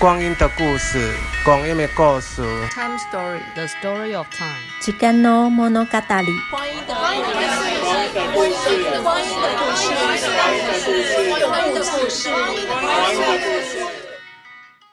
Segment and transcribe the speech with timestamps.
[0.00, 1.12] 光阴的故事，
[1.44, 2.40] 光阴的故事。
[2.70, 4.56] Time Story, the story of time。
[4.80, 5.76] 时间の物语。
[6.50, 7.44] 光阴的故事，
[7.82, 9.92] 光阴的故事，光阴的故事，
[11.44, 13.78] 光阴的故事，光阴的故事。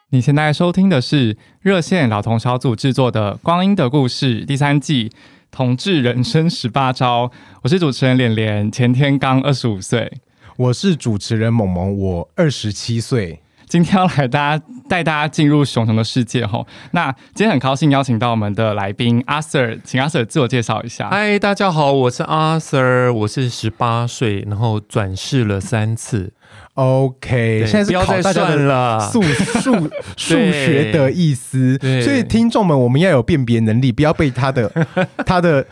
[0.09, 5.07] 你现在收听的是热线老同小组制作的《光阴的故事》第三季
[5.49, 7.27] 《同志人生十八招》。
[7.63, 10.11] 我是主持人连连，前天刚二十五岁。
[10.57, 13.41] 我是主持人萌萌，我二十七岁。
[13.67, 21.09] 今天要来大家带大家进入熊熊的世界吼，那今天很高兴邀请到我们的来宾阿 Sir，请阿 Sir 自我介绍一下。
[21.09, 26.31] 嗨，大家好，我是阿 Sir，我是十八岁，然后转世了三次。
[26.75, 29.73] OK，现在是考大家的数数
[30.15, 34.71] 数学的意思，所以听众们我们要有辨别能力，不要被他的
[35.25, 35.65] 他的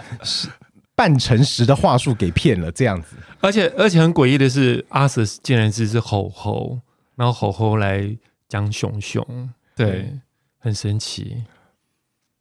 [0.95, 3.15] 半诚实的话术给骗了，这样子。
[3.39, 6.79] 而且而且很诡异的是，阿 Sir 竟然是只猴猴。
[7.15, 8.15] 然后吼吼来
[8.47, 10.19] 讲熊熊，对，对，
[10.59, 11.43] 很神奇。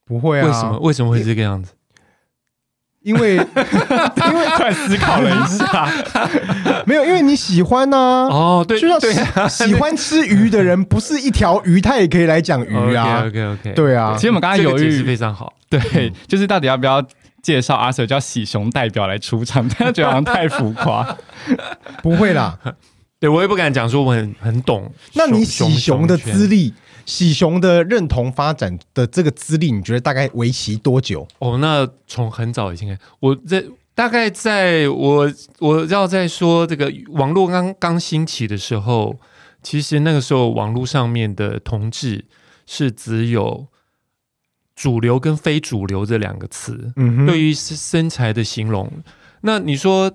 [0.04, 0.46] 不会啊？
[0.46, 0.78] 为什么？
[0.80, 1.72] 为什么会这个样子？
[3.00, 5.86] 因为 因为突然思考了一下，
[6.86, 8.28] 没有，因为你喜欢呢、啊。
[8.28, 13.20] 哦，对，就对、啊，喜欢吃鱼的人，不是一条鱼，他也可以来讲鱼啊。
[13.20, 14.14] OK OK OK，对啊。
[14.16, 17.06] 其实我们刚才犹豫是非常好，对，嗯、就是到底要不要
[17.42, 19.68] 介绍阿 Sir 叫喜熊代表来出场？
[19.76, 21.16] 大家觉得好像太浮夸。
[22.02, 22.58] 不会啦。
[23.24, 24.92] 对，我也不敢讲说我很很懂。
[25.14, 26.74] 那你喜熊的资历，
[27.06, 31.26] 喜熊的认同发展的这个资历，你觉得大概为期多久？
[31.38, 39.18] 哦，那从很早以前，我在大概在我我要在说这个网络刚刚兴起的时候，
[39.62, 42.26] 其实那个时候网络上面的同志
[42.66, 43.66] 是只有
[44.76, 46.92] 主流跟非主流这两个词。
[46.96, 48.92] 嗯哼，对于身材的形容，
[49.40, 50.12] 那你说。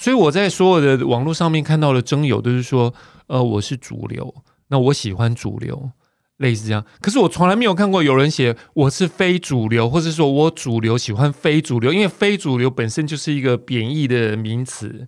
[0.00, 2.94] 所以我在所有的网络上面看到的征友都是说，
[3.26, 4.34] 呃，我是主流，
[4.68, 5.90] 那我喜欢主流，
[6.38, 6.82] 类似这样。
[7.02, 15.06] 可是我从来没有看过有人写我是非主流，或者说我主流喜欢非主流，因为非主流本身就是一个贬义的名词。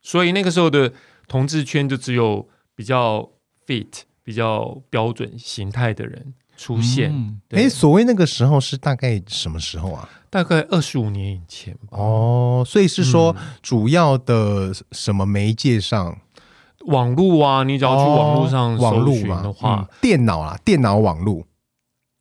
[0.00, 0.92] 所以那个时候的
[1.26, 3.28] 同志圈就只有比较
[3.66, 7.10] fit、比较标准形态的人出现。
[7.50, 10.08] 哎、嗯，所谓那个时候是大概什么时候啊？
[10.30, 11.98] 大概二十五年以前吧。
[11.98, 21.44] 哦，所以是说主要的什么媒介上，嗯、网络啊，你只要去网络上搜寻的话，嗯、电脑啊，电脑网络，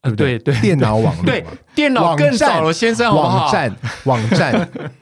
[0.01, 3.75] 对对，对，电脑网络， 对，电脑更早了，先生，网站，
[4.05, 4.69] 网站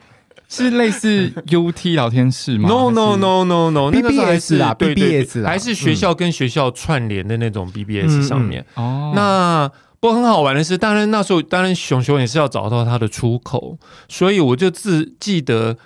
[0.50, 8.66] 是类似 UT 聊天室吗？No No No No No，那个还是啊，BBS 还是学校跟学校串联的那种 BBS 上面。
[8.74, 9.72] 哦、嗯，那。
[10.02, 13.78] 不过很好玩的是，当然那时候当然熊熊也是要找到它的出口，
[14.08, 15.78] 所以我就自记得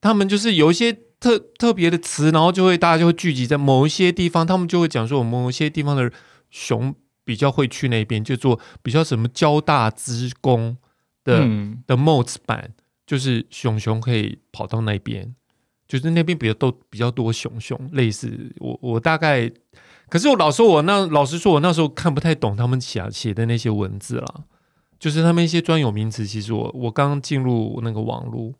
[0.00, 0.90] 他们就是有一些
[1.20, 6.10] 特特别的词，然后就会大家就会聚集在某一些地方，他们就会讲说我，某一些地方的
[6.48, 6.94] 熊
[7.26, 10.78] 比较会去那边，就做比较什么交大资工
[11.22, 12.70] 的、嗯、的 mods 版，
[13.08, 15.34] 就是熊熊可以跑到那边，
[15.88, 19.50] 就是那边比较多比较多熊熊，类似我我大概。
[20.10, 24.34] 可是我老说，我那老实说，我那时候看不太懂他们写写的那些文字啦，
[24.98, 26.26] 就是他们一些专有名词。
[26.26, 28.52] 其实我我刚进入那个网络，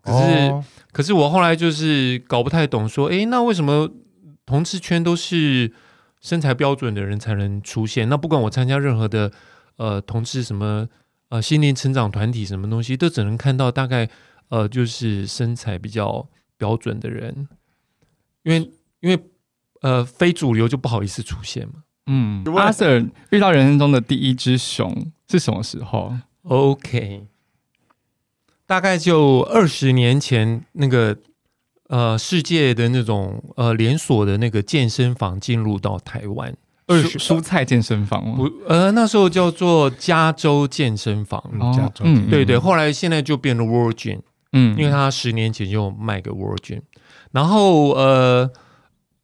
[0.00, 0.18] 可是、
[0.50, 3.90] 哦、可是我后来就是搞不太懂，说，诶，那为什么
[4.46, 5.72] 同志圈都是
[6.20, 8.08] 身材标准的人才能出现？
[8.08, 9.32] 那不管我参加任何的
[9.76, 10.88] 呃同志什么
[11.28, 14.08] 呃心灵成长团体什么东西，都只能看到大概
[14.48, 17.48] 呃就是身材比较标准的人，
[18.42, 19.18] 因为因为。
[19.80, 21.84] 呃，非主流就不好意思出现嘛。
[22.06, 27.28] 嗯，阿 Sir 遇到人生中的第一只熊是什么时候？OK，
[28.66, 31.16] 大概就二十年前，那个
[31.86, 36.56] 呃，世界的那种呃连锁的那个健身房进入到台湾，
[36.96, 38.36] 蔬蔬菜健身房吗？
[38.36, 41.38] 不，呃，那时候叫做加州健身房。
[41.60, 44.20] 哦、加州，嗯，对对，后来现在就变了 World Gym，
[44.52, 46.82] 嗯，因为他十年前就卖给 World Gym，
[47.32, 48.50] 然后呃。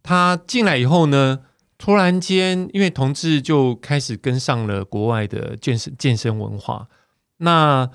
[0.06, 1.38] 他进来以后呢，
[1.78, 6.88] 突然间，因为同志就开始跟上了国外的健身健身文化。
[7.38, 7.88] 那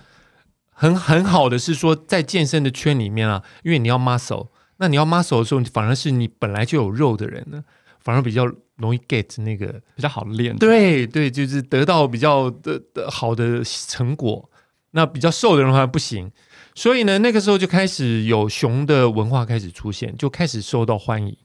[0.71, 7.63] 很很好的是说，在健身的圈里面啊，因为你要 muscle，那你要 muscle 的时候，反而是你本来就有肉的人呢，
[8.09, 8.43] 反而比较
[8.77, 10.57] 容易 get 那个比较好练。
[10.57, 14.49] 对对，就是得到比较的的好的成果。
[14.93, 16.31] 那比较瘦的人的话不行，
[16.73, 21.37] 所以呢，那个时候就开始有熊的文化开始出现，就开始受到欢迎。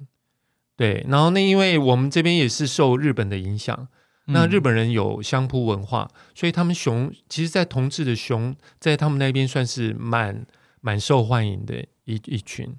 [0.79, 3.87] 对，然后那因为我们这边也是受日本的影响，
[4.29, 10.47] 那日本人有相扑文化，嗯、所以他们熊其实，在同志的熊在他们那边算是蛮
[10.81, 12.75] 蛮受欢迎的一一群，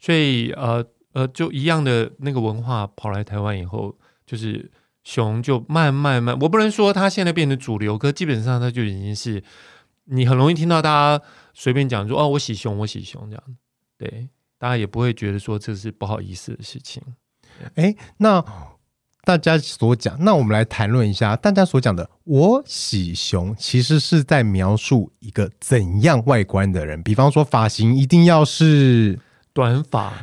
[0.00, 0.84] 所以呃
[1.14, 3.96] 呃，就一样的那个文化跑来台湾以后，
[4.26, 4.70] 就是
[5.04, 9.42] 熊就慢慢慢，我不能说它现在变成主流，可基本上它就已经是
[10.04, 11.24] 你很容易听到大家
[11.54, 13.42] 随便讲说哦，我喜熊，我喜熊这样，
[13.96, 14.28] 对，
[14.58, 17.02] 大家也不会觉得说这是不好意思的事情。
[17.74, 18.44] 哎，那
[19.24, 27.02] 大家所讲，那我们来谈论一下，大家所讲的“我喜熊”，其实是在描述一个怎样外观的人？
[27.02, 29.18] 比方说发型一定要是。
[29.58, 30.12] 短发，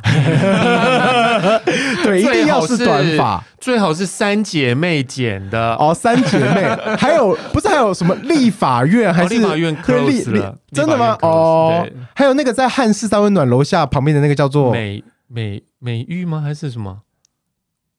[2.02, 5.92] 对，一定要是短发，最好是三姐妹剪的哦。
[5.92, 6.64] 三姐妹，
[6.96, 10.56] 还有不是还有什么立法院还是立法院了？
[10.72, 11.18] 真的吗？
[11.20, 16.40] 哦，还有那个在汉室三温暖楼下旁边的那个叫做美美美玉吗？
[16.40, 17.00] 还是什么？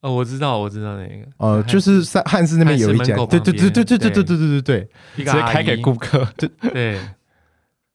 [0.00, 6.98] 哦，我知道，我知道那个，呃，就是在汉室那边有一家，对对对对对对对对对对对，直接开给顾客，对对。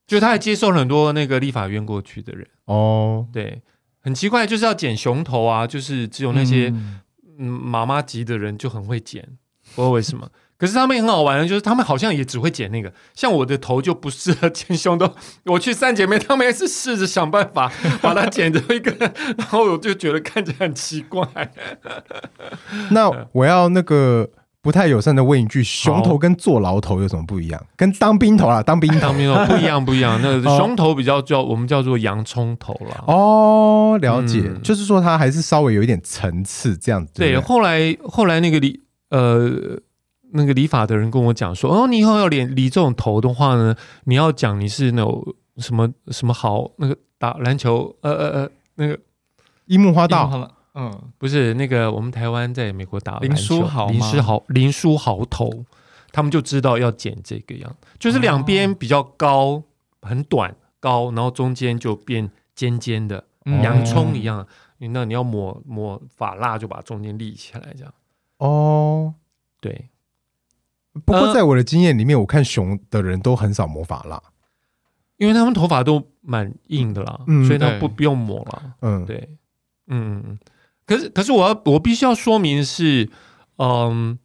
[0.06, 3.62] 就他还接受了很多那个立法院过去的人哦，对，
[4.02, 6.74] 很奇怪，就是要剪熊头啊，就是只有那些
[7.40, 9.22] 嗯妈妈级的人就很会剪，
[9.76, 10.30] 不知道为什么。
[10.56, 15.14] 可是他们也很好玩的，就是他们好像也只会剪那个，像我的头就不适合剪熊头。
[15.46, 17.70] 我去三姐妹，他们也是试着想办法
[18.02, 18.92] 把它剪成一个，
[19.38, 21.28] 然后我就觉得看起来很奇怪。
[22.92, 24.30] 那我要那个。
[24.64, 27.62] 不太友善的问一句：熊头跟坐牢头有什么不一样？
[27.76, 30.18] 跟当兵头啊，当兵当兵头 不一样，不一样。
[30.22, 33.04] 那个熊头比较叫我们叫做洋葱头了。
[33.06, 37.12] 哦，了解，嗯、就是说它还是稍微有一点层次这样子。
[37.16, 38.80] 对，后来后来那个理
[39.10, 39.52] 呃
[40.32, 43.76] 那个理发的人跟我讲说：“哦，你以后要理理这种头的话呢，
[44.06, 45.22] 你要讲你是那种
[45.58, 48.98] 什么什么好那个打篮球呃呃呃那个
[49.66, 55.66] 樱木花道。”嗯，不是那个，我们台湾在美国打林书豪，林书豪，林书豪头，
[56.12, 59.64] 他们就知道要剪这个样，就是两边比较高，哦、
[60.02, 64.48] 很短高，然后中间就变尖尖的，嗯、洋葱一样。
[64.80, 67.94] 那你要抹抹发蜡，就把中间立起来，这样。
[68.40, 69.14] 哦，
[69.62, 69.90] 对。
[71.06, 74.22] 不过在我的经验里面，我看熊的人都很少抹发蜡，
[75.16, 78.76] 因为他们头发都蛮硬的啦，嗯、所以他不不用抹了。
[78.82, 79.30] 嗯，对，
[79.88, 80.40] 嗯嗯。
[80.86, 83.10] 可是，可是我要我必须要说明的是，
[83.58, 84.18] 嗯，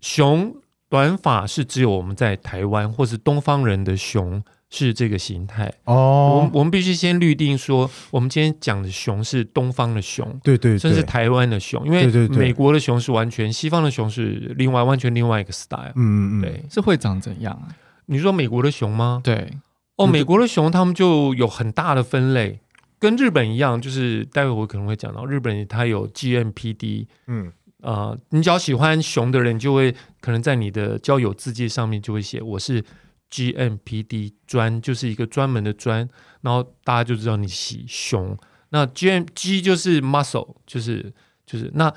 [0.00, 0.54] 熊
[0.88, 6.48] 短发是只有我们在台湾或是东方人的熊是这个形态哦。
[6.52, 15.92] 我我们必须先律定说，我们今天讲的熊是东方的熊，对对，这是台湾的熊，因为美国的熊是完全，西方的熊是另外完全另外一个 style。
[15.94, 17.60] 嗯嗯嗯，对，是会长怎样？
[18.06, 19.20] 你说美国的熊吗？
[19.24, 19.52] 对，
[19.96, 22.60] 哦，美国的熊他们就有很大的分类。
[22.98, 27.52] 跟日本一样，就是待会我可能会讲到，日本它有 GMPD，嗯，
[27.82, 32.82] 呃，你只要喜欢熊的人，就会可能在你的交友字迹上面就会写我是
[33.30, 36.08] GMPD 专，就是一个专门的专，
[36.40, 38.36] 然后大家就知道你喜熊。
[38.70, 41.12] 那 GMG 就是 muscle，就是
[41.44, 41.92] 就是那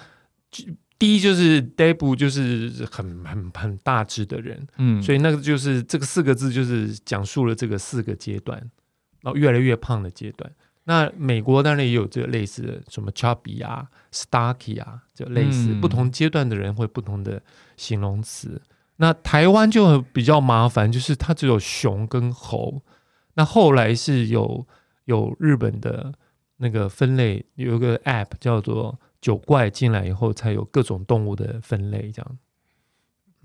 [1.00, 8.60] D 就是 Debu，就是很很很大只的人，嗯，所以那个就是这个四个字就是讲述了这个四个阶段，
[9.22, 10.52] 然后越来越胖的阶段。
[10.90, 17.40] 那美国当然也有这个类似的，什么 chubby 啊、stocky 啊，就类似不同阶段的人会不同的
[17.78, 18.54] 形容词。
[18.54, 18.62] 嗯、
[18.96, 22.82] 那台湾就比较麻烦，就是它只有熊跟猴。
[23.36, 24.66] 那后来是有
[25.06, 26.12] 有日本的
[26.58, 32.38] 那个分类，有一个 app 叫做九怪进来以后，才有各种动物的分类这样。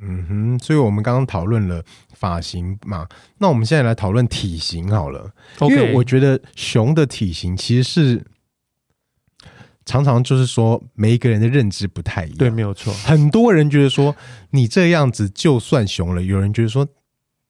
[0.00, 1.82] 嗯哼，所以我们刚刚讨论了
[2.14, 3.06] 发型嘛，
[3.38, 5.30] 那我们现在来讨论体型好了。
[5.60, 8.24] 因为我觉得熊的体型其实是
[9.86, 12.38] 常常就是说每一个人的认知不太一样。
[12.38, 12.92] 对，没有错。
[12.92, 14.14] 很多人觉得说
[14.50, 16.86] 你这样子就算熊了，有人觉得说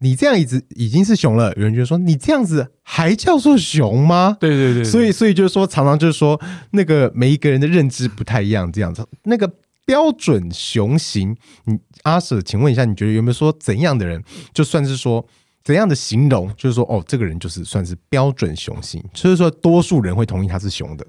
[0.00, 4.36] 你这样子已经是熊了，有人觉得说你这样子还叫做熊吗？
[4.38, 4.84] 对对对，对。
[4.84, 6.38] 所以所以就是说常常就是说
[6.72, 9.50] 那个每一个人的认知不太一样，这样子那个。
[9.86, 14.22] 标准雄型，你阿 Sir，请问一下，你觉得有没有说怎样的人，
[14.52, 15.26] 就算是说
[15.62, 21.06] 怎样的形容，就是说哦，这个人就是算是标准雄型，所以说多数人会同意他是熊的。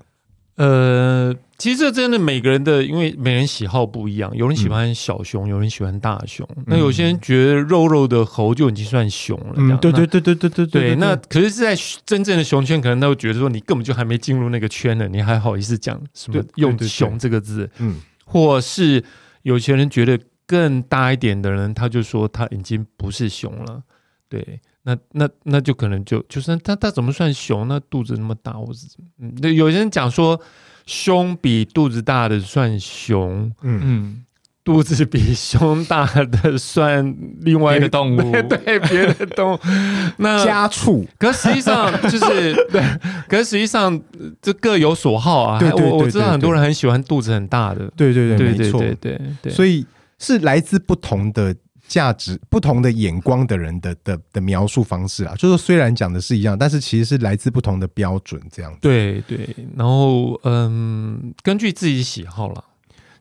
[0.57, 9.53] 呃，其实这真的每个人的，因为每人喜好不一样，有人喜欢小熊，嗯、有人喜欢大熊，嗯、那有些人觉得肉肉的猴就已经算熊了。
[9.57, 10.95] 嗯，对对对对对对对。
[10.95, 17.69] 那可是，在真正的熊圈，可能他会觉得说，你根本就还没进入那个圈呢，你还好意思讲什么用“熊”这个字？
[17.79, 17.95] 嗯。
[18.25, 19.03] 或是
[19.43, 23.83] 有些人觉得更大一点的人，他就说他已经不是熊了。
[24.27, 27.67] 对，那那那就可能就就是他他怎么算熊？
[27.67, 28.87] 那肚子那么大，我是
[29.19, 30.39] 嗯，有些人讲说
[30.85, 34.24] 胸比肚子大的算熊，嗯嗯，
[34.65, 39.59] 肚子比胸大的算另外一个动物，对，对别的动物。
[40.17, 42.83] 那家畜，可实际上就是 对，
[43.29, 44.01] 可实际上
[44.41, 45.59] 这各有所好啊。
[45.59, 49.53] 对对对，对，对，我我知道很多人很喜欢肚子很大的，对对对，没错对对对。
[49.53, 49.85] 所以
[50.17, 51.55] 是来自不同的
[51.87, 55.35] 价值、不同的眼光的人的的的描述方式啊。
[55.37, 58.79] 就是虽然讲的是一样，但是其实是来自不同的标准这样子。
[58.81, 62.63] 对对，然后嗯，根据自己喜好了。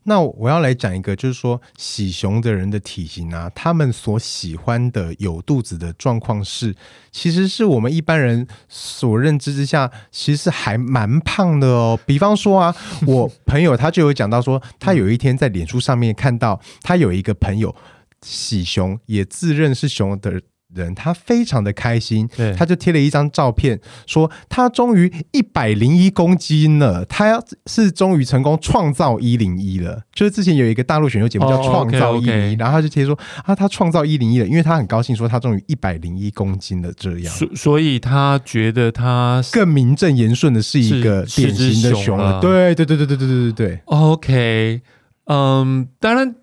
[0.04, 6.74] 那我要来讲一个，就是说喜熊的人的体型啊，他们所喜欢的有肚子的状况是，
[7.10, 11.98] 其实是我们一般人所认知之下，其实是还蛮胖的哦。
[12.06, 17.74] 比方说啊，我 朋友他就有讲到说，他有一天在脸书上面看到，他有一个朋友
[18.22, 20.40] 喜熊，也自认是熊的。
[20.74, 30.02] 人他非常的开心，对，他就贴了一张照片，说他终于一百零一公斤了，他要是终于成功创造一零一了。
[30.12, 36.92] 就是之前有一个大陆选秀节目叫《创造一零一》，然后他就贴说啊，他创造一零一了，因为他很高兴，说他终于一百零一公斤了。
[36.96, 42.40] 这样，所所以他觉得他更名正言顺的是一个典型的熊了。
[42.40, 43.80] 对对对对对对对对对。
[43.86, 44.80] OK，
[45.26, 46.36] 嗯，当然。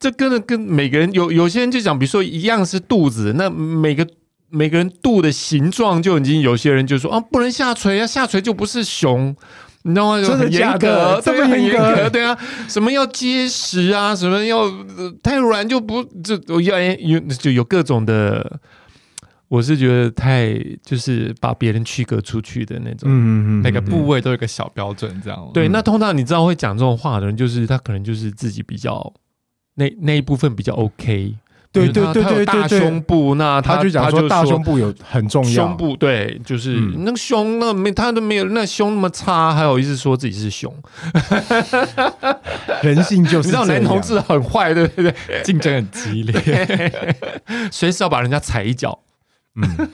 [0.00, 4.08] 这跟跟每个人有有些人就讲，比如说一样是肚子，那每个
[4.48, 9.36] 每个人肚的形状就已经有些人就说啊，不能下垂啊，下垂就不是熊，
[9.82, 10.22] 你知道吗？
[10.26, 12.34] 就很严格，这么严格，对啊，
[12.66, 14.72] 什么要结实啊，什么要
[15.22, 18.58] 太软就不就要有就有各种的，
[19.48, 25.50] 我是觉得太就是把别人区隔出去的那种，嗯嗯嗯，每个部位都有一个小标准这样。
[25.52, 29.12] 对，那通常你知道会讲这种话的人，就是他可能就是自己比较。
[29.80, 31.34] 那那一部分比较 OK，
[31.72, 40.70] 对对对对对，大胸部，那他，就讲说大胸部有很重要，胸部对，就是、嗯、那个胸那没他都没有那胸那么差，还有意思说自己是熊，
[42.82, 45.14] 人性就是你知道男同志很坏，对不对？
[45.42, 46.92] 竞争很激烈，
[47.72, 49.00] 随时要把人家踩一脚。
[49.56, 49.88] 嗯，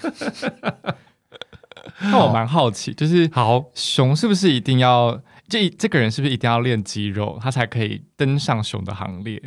[2.00, 3.64] 那我蛮好奇，就是好。
[3.75, 9.40] 熊是不是一定要这这个人是不是一定要练肌肉，他才可以登上熊的行列？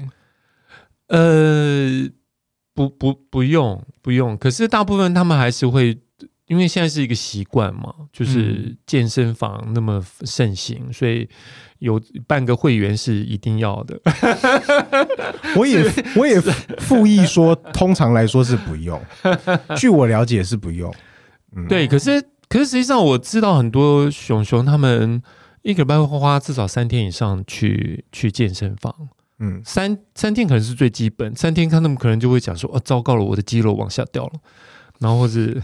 [1.10, 2.10] 呃，
[2.74, 5.98] 不不不用不用，可是大部分他们还是会，
[6.46, 11.28] 因为现在是一个习惯嘛，就是健身房那么盛行，嗯、所以
[11.80, 14.00] 有办个会员是一定要的。
[15.58, 15.84] 我也
[16.16, 16.40] 我也
[16.78, 19.02] 附议说，通常来说是不用，
[19.76, 20.94] 据我了解是不用。
[21.56, 25.22] 嗯、对，可是可是实际上我知道很多熊熊他们
[25.64, 29.10] 一个礼拜会花至少三天以上去去健身房。
[29.40, 34.34] 嗯，三三天可能是最基本，三天看他们可能就会讲说，哦，糟糕了，我的肌肉往下掉了，
[35.00, 35.62] 然后或者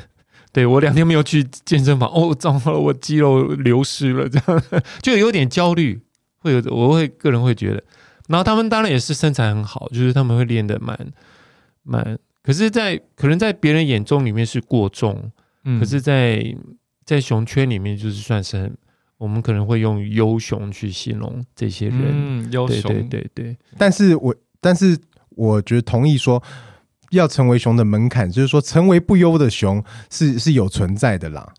[0.53, 4.63] 对我两天没有去健身房，哦，糟糕了，我肌肉流失了，这样。
[5.03, 6.01] 就有点焦虑，
[6.39, 7.83] 会有我会个人会觉得，
[8.29, 10.97] 然后他们当然也是身材很好，就是他们会练得蛮
[11.83, 15.31] 蛮，可是在，在可能在别人眼中里面是过重，
[15.65, 16.37] 嗯，可是在，
[17.03, 18.77] 在在熊圈里面就是算是很。
[19.17, 23.57] 我们可能会用优熊去形容这些人，嗯，优熊，对对对对。
[23.77, 24.97] 但是我但是
[25.29, 26.43] 我觉得同意说，
[27.11, 31.53] 要成为熊的门槛，就是说成为不优的熊是是有存在的啦。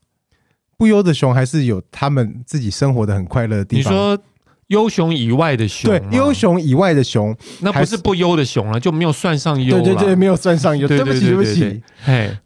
[0.77, 3.91] 不优的熊还是有他们自己生活的很快乐的地方。
[3.91, 4.19] 你说
[4.67, 9.83] 优熊以外的熊，对，优熊以外的熊，那不是不优的熊了，就没有算上优了。
[9.83, 10.87] 对对对，没有算上优。
[10.87, 12.37] 对不起对不起，嘿，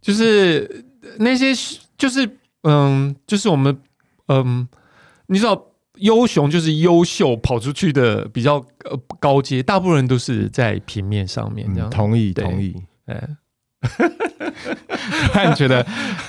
[0.00, 0.84] 就是
[1.20, 1.52] 那些
[1.96, 2.28] 就是
[2.64, 3.78] 嗯，就是我们。
[4.28, 4.66] 嗯，
[5.26, 5.66] 你知道
[5.96, 11.88] 优雄就是优秀跑出去的比较呃高阶，大部分人都是在平面上面这样。
[11.88, 12.74] 嗯、同意同意，
[13.06, 13.28] 哎，
[15.32, 15.82] 突然觉得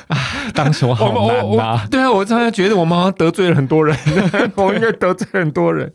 [0.07, 0.17] 啊，
[0.53, 1.11] 当时我好
[1.57, 1.87] 难啊。
[1.89, 3.97] 对啊，我突然觉得我们好像得罪了很多人，
[4.55, 5.91] 我应该得罪很多人。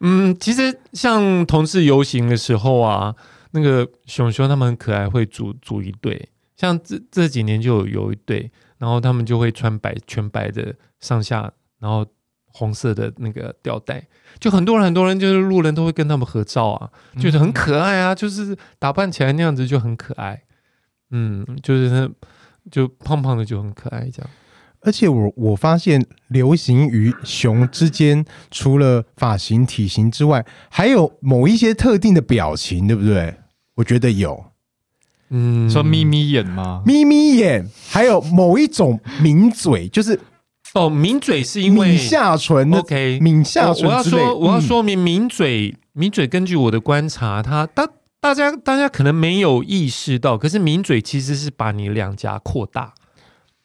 [0.00, 3.14] 嗯，其实像同志游行的时候啊，
[3.50, 8.50] 那个熊熊他们很可爱，会组组一队，像这这几年就有有一队。
[8.78, 12.06] 然后他们就会穿白全白的上下，然后
[12.46, 14.06] 红色的那个吊带，
[14.38, 16.90] 就很多人很多人就是路人都会跟他们合照啊，
[17.20, 20.42] 就是很可爱啊，就是打扮起来那样子就很可爱，
[21.10, 22.10] 嗯，就是他
[22.70, 24.30] 就胖胖的就很可爱这样。
[24.80, 33.36] 而且我我发现流行于熊之间，除了发型体型之外，还有某一些特定的表情，对不对？
[33.76, 34.52] 我觉得有。
[35.30, 36.82] 嗯，说眯眯眼吗？
[36.86, 40.20] 眯眯眼，还有某一种抿嘴，就是
[40.74, 42.72] 哦，抿嘴是因为抿下唇。
[42.72, 43.86] OK，抿下唇。
[43.86, 46.26] 我要说，我要说明抿嘴，抿嘴。
[46.26, 47.88] 根据我的观察，它大
[48.20, 52.94] 大家大家可能没有意识到，可是抿嘴其实是把你两颊扩大。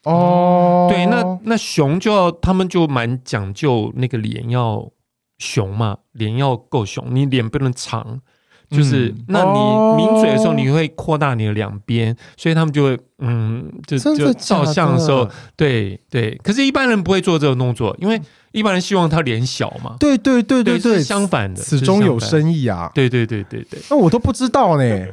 [0.04, 4.90] 哦，对，那那熊就要他们就蛮讲究那个脸要
[5.38, 8.22] 熊嘛，脸要够熊，你脸不能长。
[8.72, 9.60] 就是、嗯、那你
[9.98, 16.40] 抿嘴的时候，你会扩大你的两边，所以他们就会嗯，就就照相的时候，对对。
[16.44, 18.20] 可是，一般人不会做这种动作，因为
[18.52, 19.96] 一般人希望他脸小嘛。
[20.00, 22.90] 对对对对对，相反的，此中有深意啊。
[22.94, 25.08] 对对对对对，那我都不知道呢，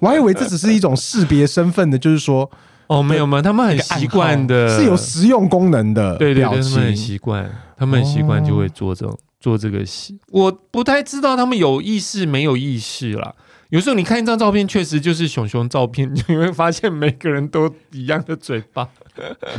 [0.00, 2.50] 我还以为这只是一种识别身份的，就是说。
[2.88, 6.14] 哦，没有没有，他们很习惯的，是有实用功能的。
[6.18, 10.18] 对对对，他们很习惯，他们很习惯就会做这种、哦、做这个戏。
[10.30, 13.34] 我不太知道他们有意识没有意识啦。
[13.70, 18.88] 有时候你看一张照片，确实就是熊熊照片，你会发现每个人都一样的嘴巴，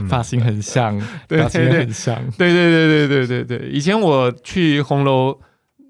[0.08, 0.98] 发型很像，
[1.28, 2.16] 表情也很像。
[2.38, 3.70] 对对对对对对对。
[3.70, 5.38] 以前我去红楼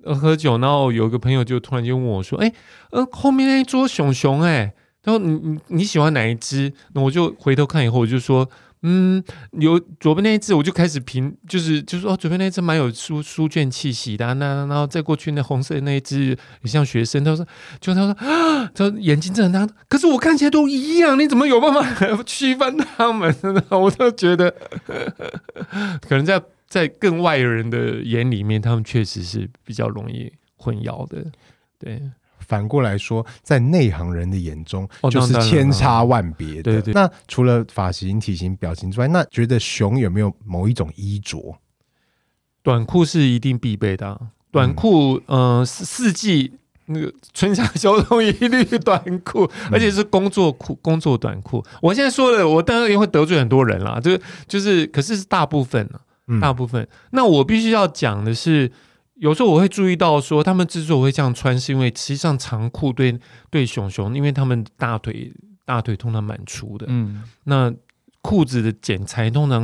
[0.03, 2.51] 喝酒，然后有个朋友就突然就问我说：“哎，
[2.91, 4.73] 呃，后面那一桌熊熊、欸，哎。”
[5.05, 8.49] 他说：“你你你喜欢哪一只？”那我就回头看以后，我就说
[8.83, 9.23] ：“嗯，
[9.53, 14.33] 有左边那一只。”我就开始评，就是就是说，哦，左边那一只蛮有书书卷气息的、啊。
[14.33, 17.23] 那然后再过去那红色的那一只也像学生。
[17.23, 17.45] 他说
[17.81, 21.83] ：“就他说啊， 他眼睛真的很大，可是我看起来都一样，你怎么有办法
[22.23, 23.33] 区分他们？”
[23.71, 24.53] 我都觉得，
[26.07, 31.25] 可能在在更外人的眼里面，他们确实是比较容易混淆的。
[31.79, 32.01] 对。
[32.47, 36.93] 反过来说，在内行人的眼中，就是千差万别对，对对。
[36.93, 41.55] 那除了发型、体型、表情之外，那觉得熊有没有某一种衣着？
[42.61, 44.19] 短裤是一定必备的、啊。
[44.51, 46.53] 短裤，嗯、呃，四季
[46.85, 51.63] 那个春夏秋冬一律短裤，而且是工作裤、工作短裤。
[51.81, 53.99] 我现在说了，我当然也会得罪很多人啦。
[53.99, 56.83] 就就是，可是是大部分呢、啊，大部分。
[56.83, 58.71] 嗯、那我必须要讲的是。
[59.23, 63.17] 有时候我会注意到说，他们之所以会这样穿，是因为实际上长裤对
[63.49, 65.31] 对熊熊，因为他们大腿
[65.63, 67.73] 大腿通常蛮粗的，嗯，那
[68.21, 69.63] 裤子的剪裁通常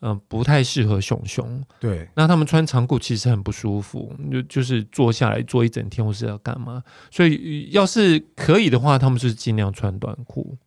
[0.00, 6.82] 嗯、呃、不太适合熊熊，对，那他们穿长裤其实很不舒服，就就是坐下来坐一整天或是要干嘛，
[7.12, 10.58] 所以要是可以的话，他们是尽量穿短裤，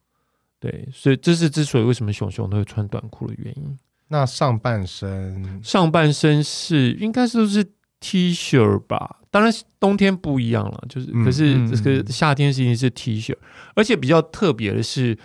[0.62, 3.78] 对，所以这是之所以为什么熊熊都会穿短裤的原因。
[4.08, 7.64] 那上半身，上半身是应该是不是
[8.00, 13.36] ？T 恤吧，当然冬天不一样了，就是可是这个夏天是一定是 T 恤，
[13.76, 15.18] 而且比较特别的是，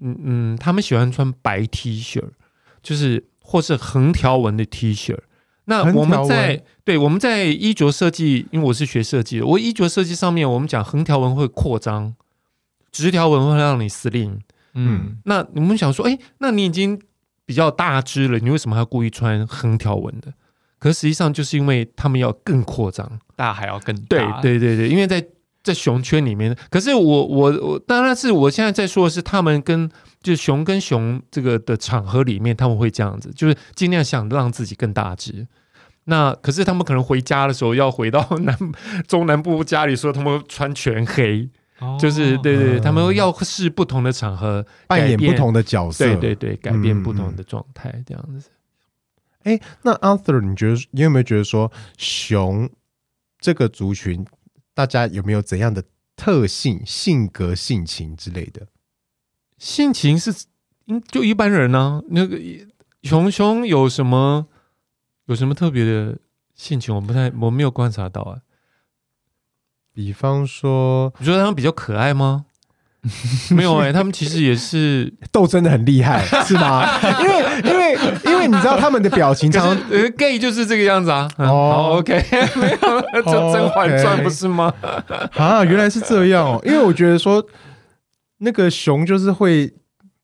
[0.00, 2.22] 嗯嗯，他们喜欢穿白 T 恤，
[2.82, 5.16] 就是或是横条纹的 T 恤。
[5.64, 12.14] 那我们在对我们在衣着设计，因为我是学设计的，我衣着设计上面我们讲横条纹会扩张，
[12.90, 14.38] 直条纹会让你 slim。
[14.72, 16.98] 嗯，那我们想说，哎，那你已经
[17.44, 20.32] 比较大只了，你为什么还要故意穿横条纹的？
[20.78, 24.40] 可实际上就是因为他们要更扩张，大还要更大。
[24.40, 25.24] 对对对对，因为在
[25.62, 29.90] 在熊圈里面，可是我我我当然是我现在在说的是他们跟
[30.22, 35.46] 就是熊跟熊这个的场合里面他们会这样子，就是尽量想让自己更大只。
[36.04, 38.56] 那可是他们可能回家的时候要回到南
[39.06, 41.46] 中南部家里说他们穿全黑，
[41.80, 48.48] 哦、就是对对，他们要试不同的场合扮演不同的角色，对对对，改变不同的状态这样子。
[49.44, 52.68] 哎，那 Arthur，你觉得你有没有觉得说熊
[53.38, 54.26] 这个族群，
[54.74, 55.84] 大家有没有怎样的
[56.16, 58.66] 特性、性格、性情之类的？
[59.56, 60.46] 性情是，
[61.08, 62.02] 就一般人呢、啊。
[62.10, 62.38] 那个
[63.02, 64.48] 熊熊有什么
[65.26, 66.18] 有什么特别的
[66.54, 66.94] 性情？
[66.94, 68.42] 我不太我没有观察到啊。
[69.92, 72.46] 比方说，你觉得他们比较可爱吗？
[73.50, 76.86] 没有哎、欸，他们其实也是 斗争的很厉害， 是吗？
[77.20, 81.28] 因为因为因为你知道他们的表情常常，呃，gay 就是这个样子啊。
[81.36, 82.24] 哦，OK，
[82.56, 84.72] 没有，就《甄嬛传》不是吗？
[85.34, 86.60] 啊，原来是这样哦。
[86.64, 87.44] 因为我觉得说
[88.38, 89.72] 那个熊就是会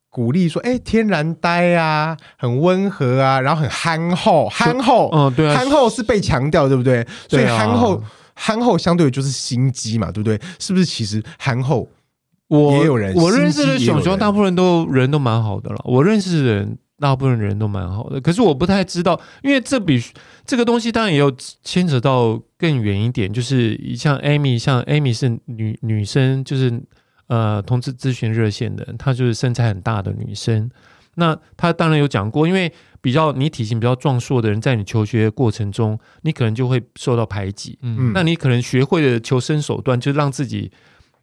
[0.09, 7.07] 鼓励说，哎、欸，天然呆啊，很温和啊，然后很憨厚，憨厚，嗯，对啊，憨厚是被强调，对不对？
[7.29, 8.03] 所以憨厚
[8.35, 10.40] 憨厚相对就是心机嘛，对不对？
[10.59, 10.85] 是不是？
[10.85, 11.88] 其实憨厚。
[12.48, 15.80] 我也有人，我认识的熊熊大部分都人都蛮好的了。
[15.85, 20.00] 我认识的人大部分人都蛮好的，可是我不太知道，因为这比
[20.44, 26.83] 这个东西当然也有牵扯到更远一点，就是像 Amy，像 Amy 是女女生，就是
[27.28, 30.70] 呃同志咨询热线的，她就是身材很大的女生。
[31.16, 37.78] 那她当然有讲过，因为比较你体型比较壮硕的人，在你求学过程中，你可能就会受到排挤。
[37.83, 40.70] 嗯，那你可能学会的求生手段，就是让自己。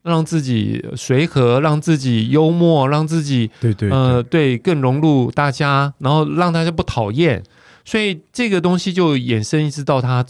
[0.03, 4.57] 让自己随和，让自己幽默，让自己对对，对呃对。
[4.57, 7.43] 更融入大家，然后让大家不讨厌，
[7.85, 10.25] 所以这个东西就衍生一直到他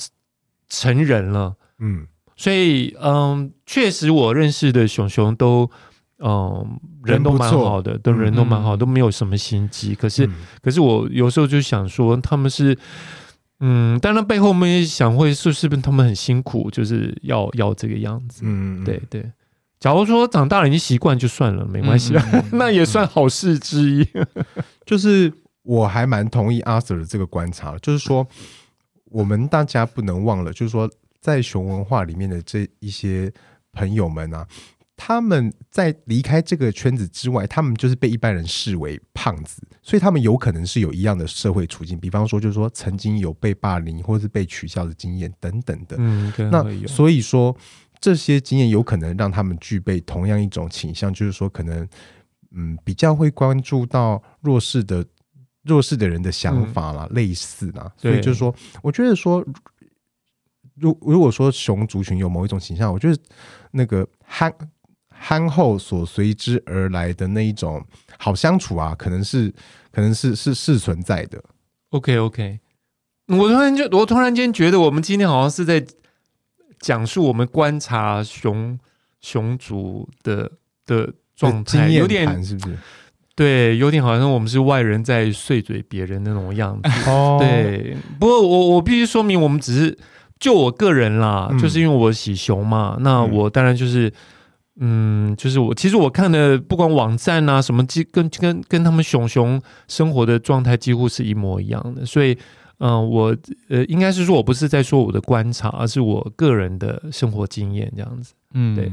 [0.69, 5.69] 成人了，嗯，所以嗯，确实我认识的熊熊都
[6.19, 12.77] 嗯人都蛮好的，都人都蛮好，都没有什么心机，可是、嗯、可是我有时候就想说他们是。
[13.63, 18.41] 嗯，当然背后我们也想会是是不是他们很辛苦，就是要要这个样子。
[18.43, 19.23] 嗯，对对。
[19.81, 22.13] 假如说长大了已经习惯就算了，没关系，
[22.53, 24.07] 那也算好事之一。
[24.85, 28.25] 就是我还蛮同意阿 Sir 的这个观察，就是说
[29.05, 30.89] 我们大家不能忘了，就是说
[31.19, 33.33] 在熊文化里面的这一些
[33.73, 34.47] 朋友们啊。
[35.03, 41.99] 他们在离开这个圈子之外，他们就是被一般人视为胖子，所以他们有可能是有一样的社会处境。
[41.99, 45.95] 比方说，就是说曾经有被霸凌或者是被取笑的经验等等的。
[45.97, 47.55] 嗯，那所以说
[48.01, 51.87] 这些经验有可能让他们具备同样一种倾向，就是说可能
[52.53, 55.05] 嗯比较会关注到弱势的
[55.63, 57.89] 弱势的人的想法啦，嗯、类似啦。
[57.95, 59.45] 所以就是说，我觉得说，
[60.75, 63.17] 如如果说熊族群有某一种倾向，我觉得
[63.71, 64.53] 那个憨。
[65.23, 67.85] 憨厚所随之而来的那一种
[68.17, 69.53] 好相处啊，可能是
[69.91, 71.39] 可能是是是存在的。
[71.91, 72.59] OK OK，
[73.27, 75.79] 我突然就我突然间觉得，我们今天好像是在
[76.81, 78.77] 讲述我们观察熊
[79.21, 80.51] 熊族的
[80.85, 82.77] 的状态，有点是不是？
[83.35, 86.89] 对，有点好像我们是外人在碎嘴别人那种样子。
[87.09, 87.95] 哦，对。
[88.19, 89.97] 不过我我必须说明，我们只是
[90.39, 94.11] 就我个人啦，嗯、就是因为我喜熊嘛，那我当然就是。
[94.83, 102.35] 嗯，就是我其实我看的不管网站啊什么，跟跟跟他们熊熊生活的状态几乎是一模一样的，所以，
[102.81, 103.37] 嗯、呃，我
[103.69, 108.33] 呃应该是说我不是在说我的观察，而是我个人的生活经验这样子。
[108.53, 108.91] 嗯，对，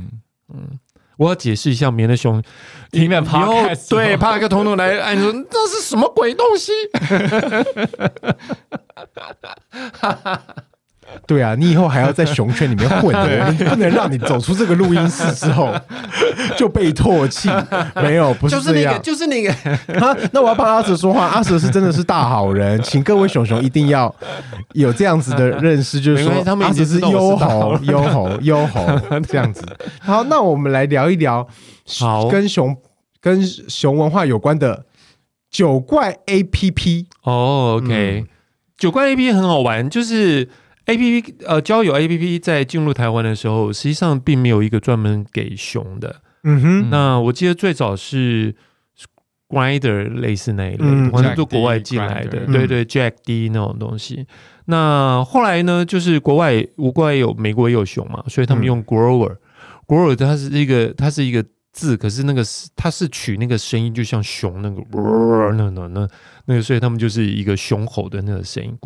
[0.53, 0.79] 嗯，
[1.16, 2.42] 我要解释一下，免得熊
[2.90, 3.46] 里面怕
[3.88, 6.72] 对怕一个彤彤来按说这是什么鬼东西。
[11.26, 15.74] 对啊，你以后还要在熊圈里面混的， 我们不能让你走出这个录音室之后
[16.56, 17.50] 就被唾弃。
[17.96, 20.00] 没有，不是这样，就是那个，就是那个。
[20.06, 24.14] 啊，那我要帮阿哲说话，阿哲是真的是大好人，请各位熊熊一定要
[24.72, 28.86] 有这样子的认识，就是说他们阿哲是优猴、优猴、优猴
[29.28, 29.62] 这样子。
[30.00, 31.46] 好，那我们来聊一聊
[31.98, 32.76] 好跟熊
[33.20, 34.84] 跟熊文化有关的
[35.50, 37.06] 九怪 APP。
[37.24, 38.24] 哦，OK，
[38.76, 40.48] 九怪 APP 很好玩，就是。
[40.88, 46.22] A P P 呃，交友 A P P 在进入台湾的时候，实际上并没有一个专门给熊的。
[46.44, 48.55] 嗯哼，那我记得最早是
[49.48, 52.46] Grinder 类似那一类，好像都国外进来的。
[52.46, 54.27] 对对，Jack D 那种东西。
[54.64, 59.37] 那后来呢，就是国外，国外有美国也有熊嘛，所以他们用 Grower。
[59.87, 61.44] Grower 它是一个，它是一个。
[61.72, 64.83] 字可是那个是，它是取那个声音，就像熊那个，
[65.54, 66.09] 那那那
[66.46, 68.76] 那个，所以他们就是一个熊吼的那个声音。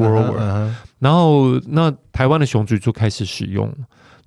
[0.99, 3.73] 然后那台湾的熊族就开始使用，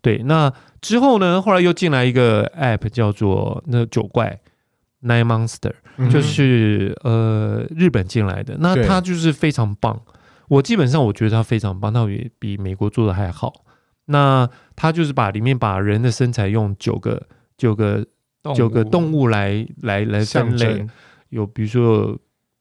[0.02, 4.40] 对，那之后呢，后来又进来一个 app 叫做那九怪
[5.04, 5.74] Nine Monster，
[6.10, 10.02] 就是呃日本进来的，那它就是非常棒。
[10.48, 13.54] 我基本上我觉得它非常棒，它比比美国做的还好。
[14.06, 18.04] 那它就是把里面把人的身材用九个九个。
[18.54, 20.86] 九个动物来来来分类，
[21.30, 22.18] 有比如说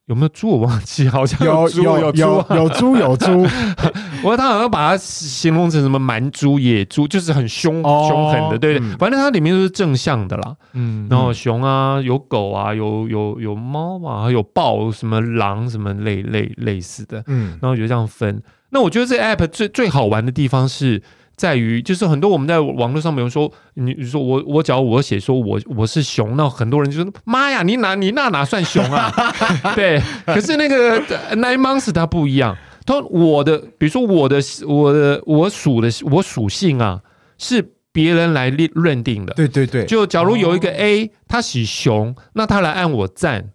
[0.06, 0.48] 有没有猪？
[0.48, 3.46] 我忘记， 好像有有有猪有猪有猪。
[4.22, 8.96] 我说他好像把它形容成什么蛮猪、野猪，就是很凶凶狠的，对对。
[8.96, 10.56] 反正它里面都是正向的啦。
[10.72, 17.22] 嗯，然后熊啊，有狗啊，有有有猫嘛，还有豹，什么狼，什么类类类似的。
[17.26, 18.42] 嗯，然后就这样分。
[18.70, 21.02] 那我觉得这 app 最最好玩的地方是。
[21.36, 29.12] 在于就是很多我们在网络上比如说，你你说我我只要我写说我我是熊，那很多人就说妈呀，你哪你那哪算熊啊？
[29.74, 31.00] 对，可是那个
[31.36, 37.00] Nine Months 它不一样，它我的比如说我的我的我属的我属性啊
[37.38, 43.50] 是别人来认认定的，对对对，就假如有一个 A 他喜熊，那他来按我赞，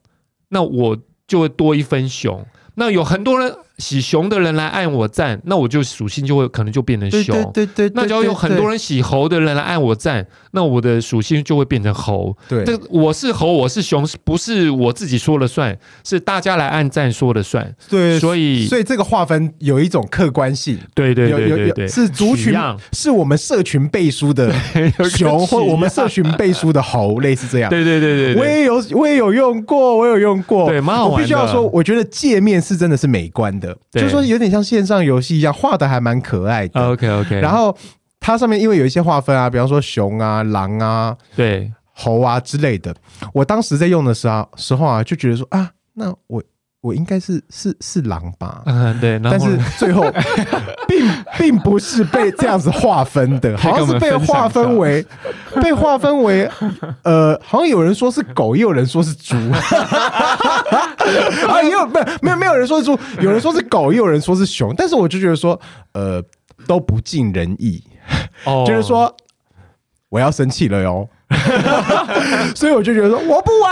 [0.49, 2.45] 那我就会多一分熊。
[2.75, 7.35] 那有很多人喜熊的人来按我赞，那我就属性就会可能就变成熊。
[7.51, 7.91] 对对对。
[7.95, 12.37] 那只要有很多人喜猴的人来按我赞，那我的属性就会变成猴。
[12.47, 12.63] 对。
[12.63, 17.73] 这我是猴，我是熊，不是我自己说了算，是大家来按赞说了算。
[17.89, 18.19] 对。
[18.19, 20.77] 所以所以这个划分有一种客观性。
[20.93, 21.87] 对对对对对。
[21.87, 22.53] 是族群，
[22.93, 24.53] 是我们社群背书的
[25.17, 27.69] 熊，或我们社群背书的猴， 类似这样。
[27.71, 28.35] 对对对对。
[28.35, 30.69] 我也有我也有用过，我有用过。
[30.69, 31.15] 对，蛮好玩的。
[31.15, 32.59] 我必须要说，我觉得界面。
[32.59, 36.89] 是真的是美观的，对就是说有点像线上游戏一样，画的还蛮可爱的。
[36.89, 37.75] OK OK，然后
[38.19, 42.95] 它上面因为有一些划分啊，比方说熊啊、狼啊、对猴啊之类的。
[43.33, 46.43] 我当时在用的时候时候啊，就觉得说啊，那我
[46.81, 48.63] 我应该是是是狼吧？
[48.65, 49.19] 嗯，对。
[49.19, 50.09] 但是最后
[50.87, 51.05] 并
[51.37, 55.05] 并不是被这样子划分的， 好像是被划分为
[55.61, 56.49] 被划分为
[57.03, 59.35] 呃，好像有人说是狗，也有人说是猪
[61.49, 64.73] 啊，也有没有没有没有人说是猪，有人说是狗，也有人说是熊。
[64.77, 65.59] 但是我就觉得说，
[65.91, 66.23] 呃，
[66.65, 67.83] 都不尽人意，
[68.45, 69.13] 哦，就是说
[70.07, 71.09] 我要生气了哟。
[72.55, 73.71] 所以我就觉得说我不玩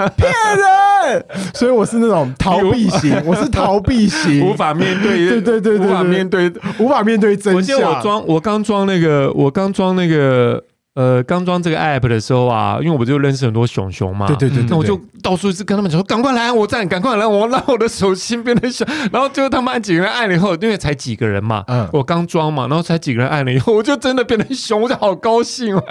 [0.00, 1.24] 了， 骗人。
[1.54, 7.80] 所以我是那种逃避型， 我是逃避型，无法面对，对对对对，无法面对，无法面对真相。
[7.80, 10.62] 我装，我刚装那个，我刚装那个。
[10.94, 18.86] 呃，刚装这个 app 的时候啊，因为我就认识很多熊熊嘛，对对对，对，那我就到处是跟他们讲说，赶快来按我赞，赶快来，我让我的手心变得小。
[19.10, 25.84] 然后最后他们按几个人按了以后，因为才几个人嘛，嗯，我刚装嘛，然后才几个人按了以后，我就真的变成熊，我就好高兴哦。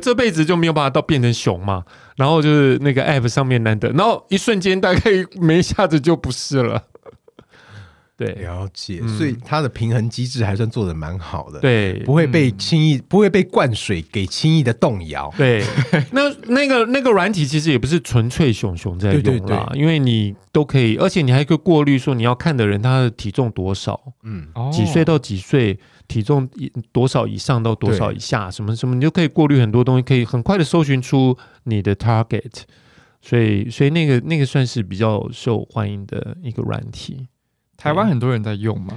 [0.00, 1.82] 这辈子就没有办法到变成熊嘛，
[2.16, 5.00] 然后就是那个 app 上面难得，然后一瞬间大概
[5.38, 6.82] 没一下子就不是了。
[8.16, 15.30] 对，了解，所以它的平衡机制还算做的蛮好的，对，不会被轻易、嗯、不会被灌水给轻易的动摇。
[15.36, 15.62] 对，
[16.12, 26.48] 那那个那个软体其实也不是纯粹熊熊在用啦，对对对，因为你都可以，而且你还可以过滤说你要看的人他的体重多少，嗯，几岁到几岁，体重
[26.92, 32.62] 多少以上到多少以下，什么什么，你就可以过滤很多东西，可以很快的搜寻出你的 target，
[33.20, 37.28] 所以所以那个那个算是比较受欢迎的一个软体。
[37.76, 38.94] 台湾很多人在用吗？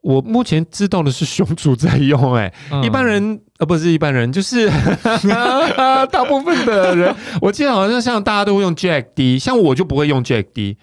[0.00, 4.70] 我目前知道的是熊主在用，欸，哎、嗯，一般人呃不是一般人，就是
[6.10, 10.78] 大部分的人，我记得好像像大家都会用 Jack D，像我就不会用 Jack D，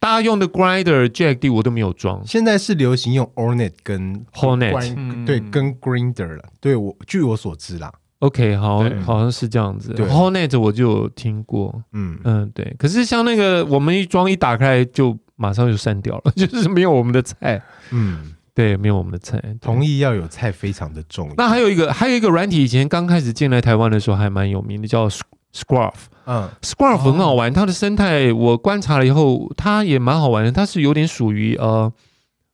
[0.00, 2.20] 大家用的 Grinder Jack D 我都没有装。
[2.26, 6.44] 现在是流行用 Hornet 跟 Hornet，对，跟 Grinder 了。
[6.60, 9.94] 对我据我所知啦，OK，好，好像是这样子。
[9.94, 12.74] Hornet 我就有听过，嗯嗯，对。
[12.76, 15.16] 可是像那个我们一装一打开就。
[15.36, 17.62] 马上就删掉了， 就是没有我们的菜。
[17.92, 19.40] 嗯，对，没有我们的菜。
[19.60, 21.34] 同意要有菜非常的重要。
[21.36, 25.94] 那还有一个，还有一个软体，以前刚开始进来台湾的时候还蛮有名的，叫 Scruff。
[26.24, 30.50] 嗯，Scruff 很好玩，哦、它的生态我观察了以后，它也蛮好玩的。
[30.50, 31.92] 它是有点属于呃，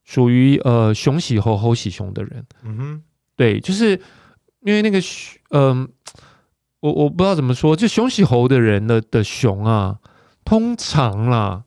[0.03, 2.45] 属于呃熊喜猴，猴喜熊的人。
[2.63, 3.01] 嗯哼，
[3.35, 3.99] 对，就是
[4.61, 4.99] 因为那个
[5.49, 5.87] 嗯、呃，
[6.81, 9.97] 我我不知道怎么说，就熊喜猴的人的的熊啊，
[10.43, 11.63] 通常啦。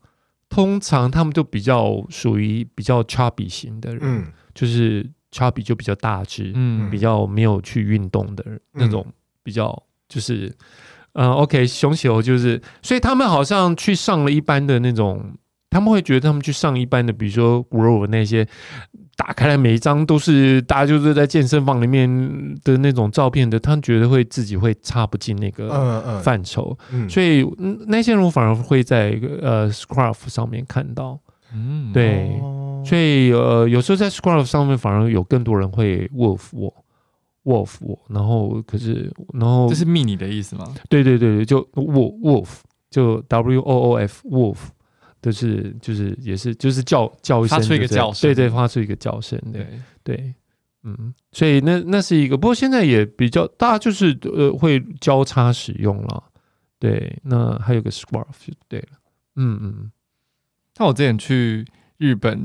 [0.56, 9.06] 通常他们就比较属于比较 chubby 型的人，嗯、就是 chubby 就比较大只，嗯，比较没有去运动的人，嗯、那种
[9.42, 9.66] 比较
[10.08, 10.46] 就是，
[11.12, 15.36] 嗯、呃，OK，熊球就是，所以他们好像去上了一般的那种，
[15.68, 18.48] 他们会觉得他们去上一般的，比如说 Grow 那些。
[19.16, 22.06] 打开来每一张都是大家就是在健身房里面
[22.62, 27.06] 的那种照片的，他觉得会自己会插不进那个范畴，嗯。
[27.06, 27.42] 嗯、所以
[27.88, 31.18] 那些人我反而会在一个呃 Scruff 上面看到，
[31.54, 36.74] 嗯，对，哦、所以呃有时候在 Scruff 上面反而有更多人会 Wolf 我
[37.44, 40.66] Wolf 我，然后可是然后这是 mini 的意思吗？
[40.90, 42.48] 对对对对，就 Wolf Wolf
[42.90, 44.56] 就 W O O F Wolf。
[45.26, 49.66] 就是就是也是就是叫叫一声，发出一个叫声，对对，发出一个叫声，对
[50.04, 50.34] 对，
[50.84, 56.22] 嗯，所以那那是一个，不过现在也比较大家就是呃会交叉使用了，
[56.78, 58.86] 对，那还有个 Scruff 就对了，
[59.34, 59.90] 嗯嗯。
[60.76, 61.66] 那我之前去
[61.98, 62.44] 日本，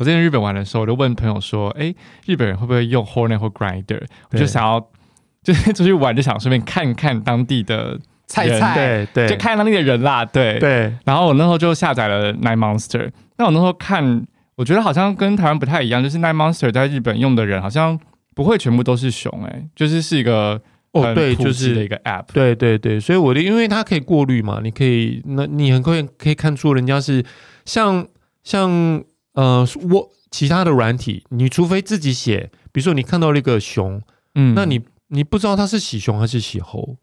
[0.00, 4.04] 我之前日本玩的时候，我就问朋友说，哎，日本人会不会用 Hornet 或 Grinder？
[4.32, 4.90] 我就想要
[5.44, 8.00] 就是出去玩，就想顺便看看当地的。
[8.26, 10.92] 菜菜，对对，就看到那个人啦，对对。
[11.04, 13.10] 然后我那时候就下载了 Night Monster。
[13.38, 17.98] 那我那时候看，我觉得好像跟台湾不太一样，就是 Night Monster 在日本用的人好像
[18.34, 20.60] 不会全部都是熊，哎，就是是一个
[20.92, 22.98] 哦，对，就是一个 App，对对对。
[22.98, 27.24] 所以我的，因为它可以过滤嘛，你可以，那你很快可以看出人家是
[27.64, 28.06] 像
[28.42, 29.02] 像
[29.34, 34.02] 呃我其他的软体，你除非自己写，比如说你看到那个熊，
[34.34, 36.96] 嗯，那你你不知道它是喜熊还是喜猴。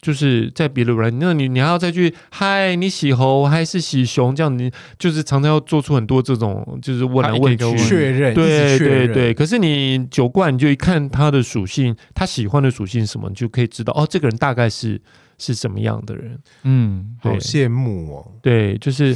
[0.00, 4.34] 就是在别的软，那你你还要再去嗨，你喜猴还是喜熊？
[4.34, 9.34] 这样你就是常常要做出很多这种，就是问来问去确认，对对对。
[9.34, 15.00] 可是你酒罐你就一看它的属性，他喜欢的属性什么，你就可以知道哦，这个人大概是
[15.36, 16.38] 是什么样的人。
[16.62, 18.32] 嗯，好羡慕哦。
[18.40, 19.08] 对，就是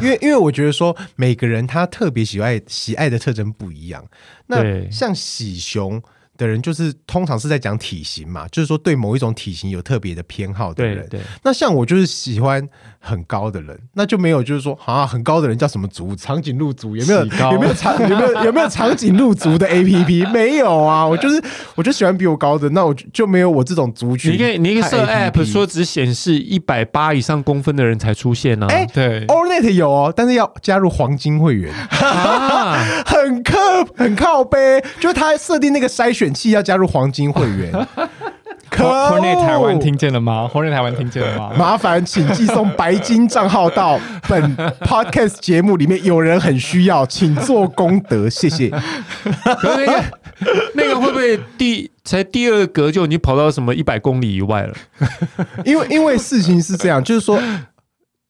[0.00, 4.02] 因为因为我觉得说每个人他特别喜爱喜爱的特征不一样。
[4.46, 6.02] 那像喜熊。
[6.36, 11.06] 的人，就是通常是在讲体型嘛，就是说对某一种体型有特别的偏好的人。
[11.08, 12.66] 对，对，那像我就是喜欢
[12.98, 16.16] 很高的人，那就没有就是说啊，很高的人叫什么族？
[16.16, 17.24] 长颈鹿族有没有？
[17.52, 20.30] 有没有长有没有有没有长颈鹿族的 APP？
[20.32, 21.42] 没有啊，我就是
[21.74, 24.32] 我就喜欢比我高的，那我就没有我这种族群。
[24.32, 28.72] 你可以你可以设 App 说只显示一百八以上公分的人才出现呢、啊？
[28.72, 33.58] 哎、欸，对，Allnet 有哦，但是要加入黄金会员，啊、 很靠
[33.96, 37.72] 很靠背，就是他设定那个筛选器要加入黄金会员。
[38.74, 41.52] Hornet 台湾听见了吗？Hornet 台湾听见了吗？
[41.58, 48.70] 麻烦请寄送白金账号到本 Podcast 节目里面，有人很需要，请做功德，谢谢。
[48.70, 50.02] 可那个
[50.74, 54.74] 那个会不会第才第二格就已经跑到什么一百公里以外了？
[55.66, 57.38] 因为因为事情是这样，就是说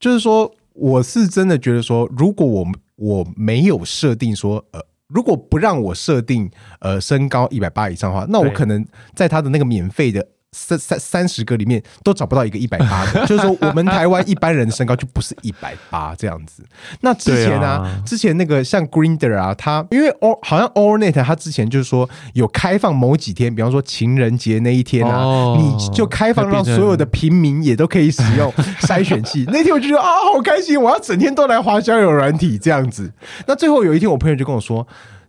[0.00, 4.80] 就是说，我是真的觉得说，如果我我没有设定说呃。
[5.12, 13.24] 如果不让我设定呃身高一百八以上的话，那我可能在他的那个免费的三三三十个里面都找不到一个一百八的。
[13.26, 16.62] 就是说，我们台湾一般人的身高就不是一百八这样子。
[17.00, 29.44] 那之前呢、啊啊，之前那个像 Grinder 啊，他因为 All 好像 Allnet 他之前就是说有开放某几天，比方说情人节那一天啊、哦，你就开放让所有的平民也都可以使用 筛选器。
[29.48, 33.12] 那天我就觉得啊，好开心，我要整天都来滑交友软体这样子。
[33.46, 34.86] 那最后有一天，我朋友就跟我说。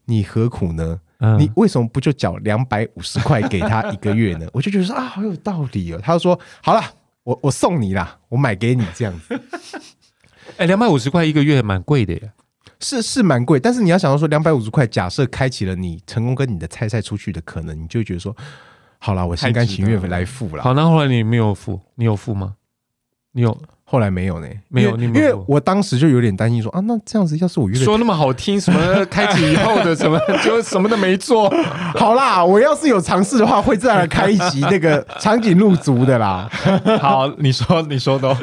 [0.07, 0.99] 你何苦呢？
[1.25, 4.45] 嗯、你为什么不就缴两百五十块给他一个月呢？
[4.51, 5.99] 我就觉得说啊，好有道理哦。
[6.03, 6.83] 他就说好了，
[7.23, 9.41] 我我送你啦，我买给你这样子。
[10.57, 12.31] 哎、欸，两百五十块一个月蛮贵的耶，
[12.81, 13.57] 是是蛮贵。
[13.57, 18.36] 但是你要想到说，两百五十块，假设开启了你成功跟你的菜菜出去的可能，你就觉得说，
[18.99, 20.62] 好了，我心甘情愿来付了。
[20.62, 22.55] 好，那后来你没有付，你有付吗？
[23.31, 23.57] 你有？
[23.86, 31.54] 后来没有呢，没有，因为，因为我当时就有点担心说啊，那这样子要是我约说那么好听，什么开启以后的什么， 就什么都没做。
[31.96, 36.50] 好啦，我要是有尝试的话，会再来开一集那个长颈鹿族的啦。
[37.00, 38.36] 好，你说你说的，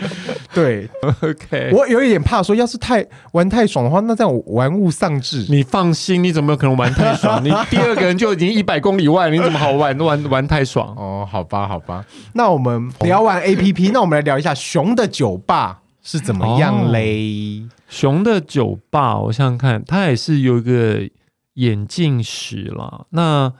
[0.54, 0.88] 对
[1.20, 1.70] ，OK。
[1.72, 5.46] 我有一点怕说，要是太玩太爽的话，那这样玩物丧志。
[5.48, 7.42] 你放心，你怎么有可能玩太爽？
[7.44, 10.94] 你第二个人就已经一百公里外，你怎么好玩玩玩太爽？
[10.96, 12.04] 哦，好吧，好吧。
[12.34, 17.60] 那我们聊完 APP，那我们来聊一下熊的酒吧是怎么样嘞？
[17.60, 21.08] 哦、熊的酒吧，我想想看，它也是有一个
[21.54, 23.04] 眼镜史啦。
[23.10, 23.52] 那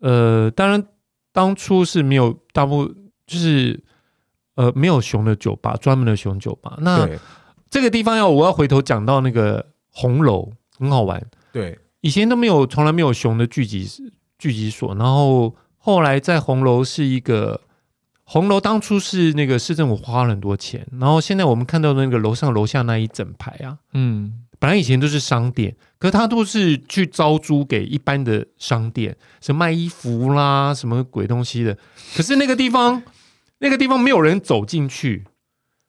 [0.00, 0.84] 呃，当然
[1.32, 2.94] 当初是没有大部分
[3.26, 3.82] 就是
[4.56, 6.76] 呃没有熊的酒吧，专门的熊酒吧。
[6.80, 7.08] 那
[7.70, 11.24] 这个地方要我要回头讲到那个红楼，很好玩。
[11.52, 13.88] 对，以前都没有，从来没有熊的聚集
[14.38, 14.94] 聚集所。
[14.96, 17.60] 然后后来在红楼是一个。
[18.24, 31.76] 红楼当初是那个市政府花了很多钱，然后现在我们看到的那个楼上楼下那一整排啊，嗯，本来以前都是商店，可是它都是去招租给一般的商店，什么卖衣服啦，什么鬼东西的，
[32.16, 33.02] 可是那个地方，
[33.58, 35.24] 那个地方没有人走进去。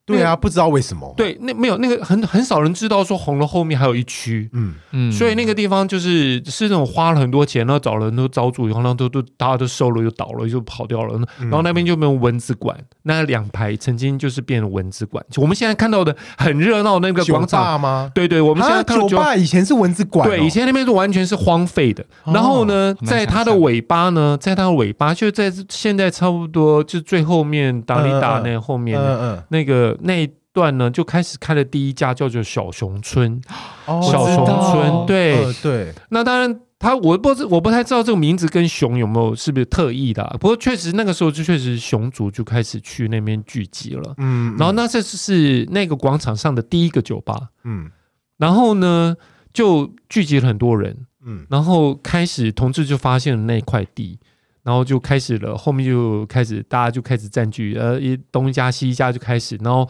[0.06, 1.12] 对啊，不知道为什么。
[1.18, 11.20] 对，那没有那个很很少人知道说红楼后面还有一区，嗯嗯，所以那个地方就是是那种花了很多钱，然后找人都招租，然后都都大家都收了，又倒了，就跑掉了。
[11.40, 15.26] 然后那边就没有蚊子馆，那两排曾经就是变成蚊子馆。
[15.38, 18.12] 我们现在看到的很热闹那个广场吗？
[18.14, 22.06] 对对，我们现在看到酒吧以前是蚊子馆，对，以前那边是完全是荒废的。
[22.26, 29.02] 然后呢，在它的尾巴呢，在它的尾巴就在现在差不多就最后面达利达那后面
[29.50, 29.95] 那个。
[30.02, 33.42] 那一段呢，就开始开了第一家叫做小熊村。
[33.86, 35.94] 哦、小熊村，对、呃、对。
[36.10, 40.38] 那当然，他我不知我不太知道这个名字跟熊有没有是不是特意的、啊。
[40.40, 44.14] 不过确实那个时候就确实熊族就开始去那边聚集了。
[44.18, 44.56] 嗯，嗯。
[44.58, 47.50] 然后那这是那个广场上的第一个酒吧。
[47.64, 47.92] 嗯。
[48.38, 49.16] 然后呢，
[49.54, 51.06] 就聚集了很多人。
[51.26, 51.46] 嗯。
[51.50, 54.20] 然后开始同志就发现了那块地。
[54.66, 59.88] 然后就开始了，后面就开始大家就开始占据，呃，一东一家西一家就开始，然后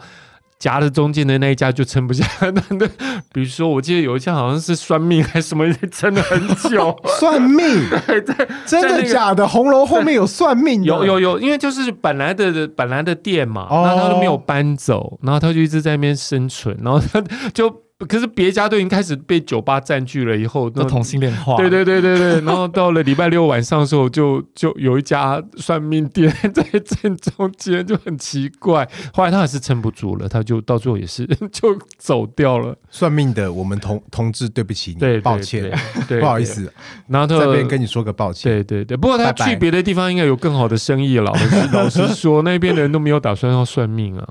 [0.58, 2.24] 夹着中间的那一家就撑不下。
[2.42, 2.86] 那那
[3.32, 6.94] 比如说，我记得有一家好像是算命还是什么，撑了很久。
[7.18, 7.88] 算命？
[8.06, 9.48] 对对，真的假的？
[9.48, 10.84] 红楼后面有算命？
[10.84, 17.18] 有有有，因为就是本来的本来的店嘛，然后他都没有搬走，然后他就一直在那边生存，然后他
[17.54, 17.85] 就。
[18.06, 21.56] 可是别家都已经开始被酒吧占据了，以后那同性恋化。
[21.56, 28.86] 对对对对对，然后到了礼拜六晚上的时候就，就就有一家算命店 在正中间，就很奇怪。
[29.14, 32.76] 后来他还是撑不住了，他就到最后也是 就走掉了。
[32.90, 35.72] 算命的，我们同同志对不起你，对，抱歉，
[36.06, 36.70] 对不好意思。
[37.08, 38.52] 然后他这边跟你说个抱歉。
[38.52, 41.24] 对对对，不过他去别的地方应该有更好的生意了。
[41.24, 44.28] 老实老实说，那边的人都没有打算要算命啊，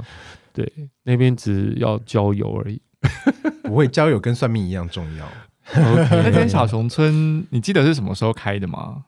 [0.54, 0.72] 对，
[1.04, 2.80] 那边只要交友而已。
[3.64, 5.28] 不会交友跟算命一样重要。
[5.74, 9.06] 那间小熊村，你记得是什么时候开的吗？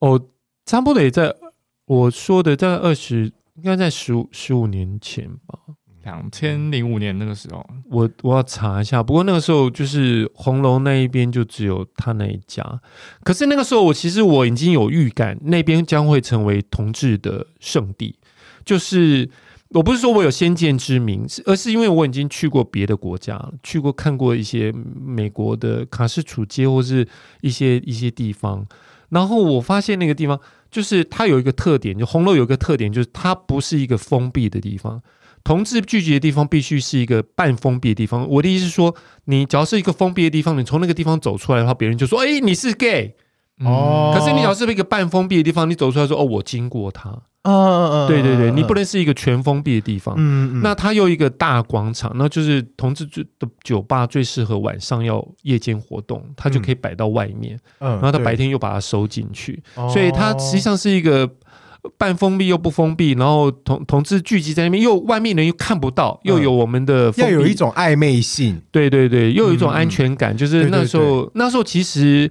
[0.00, 0.20] 哦，
[0.64, 1.34] 差不多也在
[1.86, 5.58] 我说的在二十，应该在十五十五年前吧。
[6.02, 9.02] 两千零五年那个时候，我我要查一下。
[9.02, 12.62] 不过那个时候就是红楼那一边就只有他那一家。
[13.22, 18.18] 可是那个时候我其实我已经有预感，那边将会成为同志的圣地。
[18.66, 19.28] 就是
[19.70, 27.06] 我不是说我有先见之明，而是因为我已经去过别的国家，去过看过一些美国的卡斯楚街或是
[27.40, 28.64] 一些一些地方，
[29.08, 30.38] 然后我发现那个地方
[30.70, 35.02] 就是它有一个特点，就红楼有一个特点，就是它不是一个封闭的地方。
[35.42, 38.26] 同志聚集的地方必须是一个半封闭的地方。
[38.28, 38.94] 我的意思是说，
[39.24, 43.14] 你只要是一个封闭的地方，你从那个地方走出来的话，别人就说：“哎，你是 gay。”
[43.60, 44.14] 哦。
[44.16, 47.10] 可是你只要是一个半封闭的地方，你走出来说：“哦，我经过它。”
[47.42, 48.08] 嗯嗯嗯。
[48.08, 50.14] 对对对，你不能是一个全封闭的地方。
[50.16, 50.60] 嗯嗯。
[50.62, 53.06] 那它又一个大广场，那就是同志
[53.38, 57.58] 的酒吧最适合晚上要夜间活动，它就可以摆到外面。
[57.80, 57.90] 嗯。
[57.92, 61.30] 然后它白天又把它收进去，所以它实际上是一个。
[61.98, 70.34] 半封闭又不封闭，然后同同志聚集在那边，又外面人又看不到，又有我们的要有一种暧昧性，对对对，又有一种安全感。
[70.34, 72.30] 嗯、就是那时候，对对对，那时候其实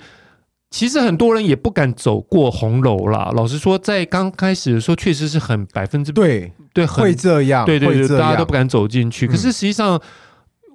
[0.74, 3.32] 其实很多人也不敢走过红楼啦。
[3.36, 9.28] 老实说，在刚开始的时候，确实是很百分之对对很会这样，对对对，大家都不敢走进去。
[9.28, 10.02] 可是实际上、嗯、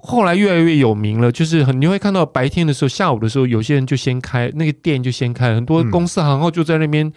[0.00, 7.12] 后来越来越有名了，就是很你会看到白天的时候、下午的时候，有些人就先开那个店就先开，很多公司行号就在那边。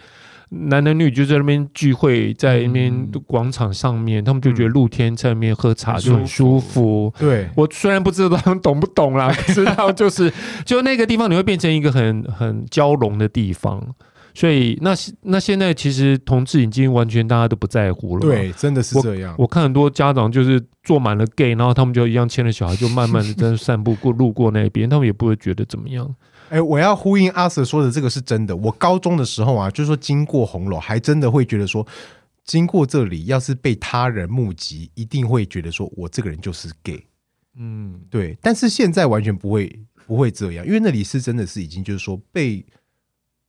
[0.54, 7.12] 男男女女就在那边聚会，在那边广场上面，嗯、他们就觉得露天在那边喝茶就很舒服。
[7.18, 10.32] 对，我虽然不知道他们懂不懂啦， 知道就是
[10.66, 13.82] 就那个地方你会变成一个很很交融的地方。
[14.34, 18.20] 所以那那现在其实同志已经完全大家都不在乎了。
[18.22, 19.34] 对，真的是这样。
[19.36, 26.14] 我，我看很多家长就是坐满了 gay，然后他们就一样牵着小孩就慢慢的在散步过路过那边，他们也不会觉得怎么样。
[26.52, 28.54] 哎、欸，我要呼应阿 Sir 说的，这个是真的。
[28.54, 31.86] 我高中的时候啊，就是说经过红楼，还真的会觉得说，
[32.44, 37.06] 经过这里，要是被他人目击，一定会觉得说我这个人就是 gay。
[37.56, 38.36] 嗯，对。
[38.42, 42.62] 但是现在完全不会不会这样，因为那里是真的是已经就是说被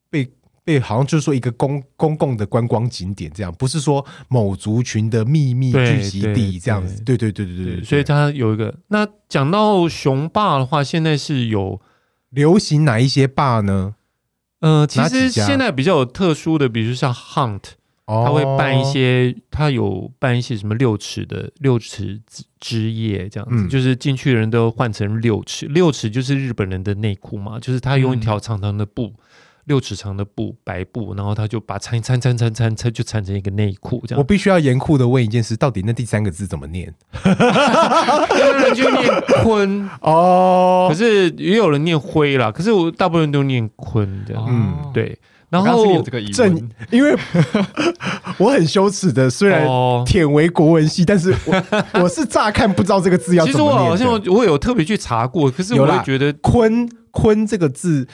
[0.10, 0.32] 被
[0.64, 7.04] 被好像就是说一个公公共的观光景点这样，不是说某族群的秘密聚集地这样子。
[7.04, 7.84] 对对对对对，对，对。
[7.84, 8.74] 所以他有一个。
[8.88, 11.82] 那讲到雄霸的话，现在是有。
[12.34, 13.96] 流行哪一些 bar 呢？
[14.60, 17.62] 呃，其实现在比较有特殊的，比如像 Hunt，
[18.06, 22.22] 他会办一些，他有办一些什么六尺的六尺
[22.60, 29.14] 之夜这样子，嗯、就是进去的人都换成六尺，六尺就是日本人的内裤嘛，就是他用一条长长的布。
[29.66, 34.20] 嗯六尺长的布，白布，然后他就把缠缠缠缠缠缠，就缠成一个内裤这样。
[34.20, 36.93] 我必须要严酷的问一件事，到底那第三个字怎么念？
[37.24, 39.09] 有人就念
[39.41, 42.51] 坤哦，可是也有人念灰啦。
[42.51, 44.45] 可是我大部分人都念坤这样。
[44.49, 45.18] 嗯，对。
[45.49, 47.16] 然后有这个疑问，因为
[48.39, 49.66] 我很羞耻的，虽然
[50.03, 53.91] 舔为国文系，但是我我是乍看不知道这个字要怎么念。
[53.91, 58.05] 其实我好像我有特别去查过，可是我会觉得坤坤这个字。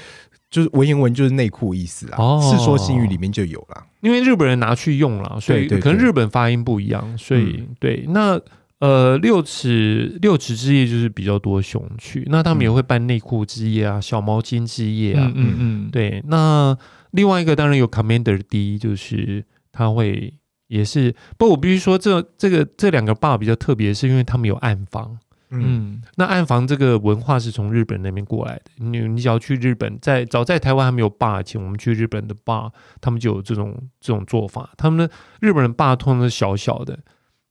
[0.50, 3.86] 就是文言文，就是内裤意思啊，哦，《世说新语》里面就有了。
[4.02, 8.06] 因为日本人拿去用了，所以可能日本发音不一样，所以对。
[8.10, 8.39] 那
[8.80, 16.24] 呃，六尺六尺之夜就是比较多熊去，那他们也会办内裤之夜啊，小毛巾之夜啊，嗯嗯嗯，对。
[16.28, 16.78] 那
[17.12, 19.43] 另外一个当然有 Commander D，就是
[19.74, 20.34] 他会
[20.68, 25.20] 也是，不过我必须说，这这个这两个 bar 比较特别，是因为他们有暗房。
[25.52, 28.66] 嗯，那暗房这个文化是从日本那边过来的。
[28.78, 32.72] 你你只要去日本，在早在台湾还没有 bar 前，我们去日本的 bar，
[33.02, 34.70] 他们就有这种这种做法。
[34.78, 37.00] 他们的日本人 bar 通常是小小的，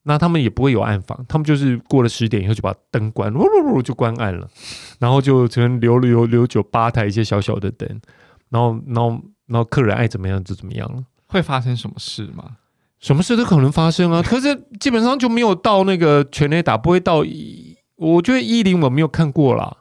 [0.04, 4.48] 那他们也不会有暗房，他们就是过了十点以后就把灯关，呜呜呜就关暗了，
[5.00, 8.00] 然后就只能留留留酒吧台一些小小的灯，
[8.50, 9.10] 然后然后
[9.46, 11.04] 然后客人爱怎么样就怎么样了。
[11.26, 12.44] 会发生什么事吗？
[13.00, 17.76] 什么事都可能发生啊，可是基本上就没有到那个全垒打，不会到一。
[17.98, 19.76] 我觉得一零我没有看过啦，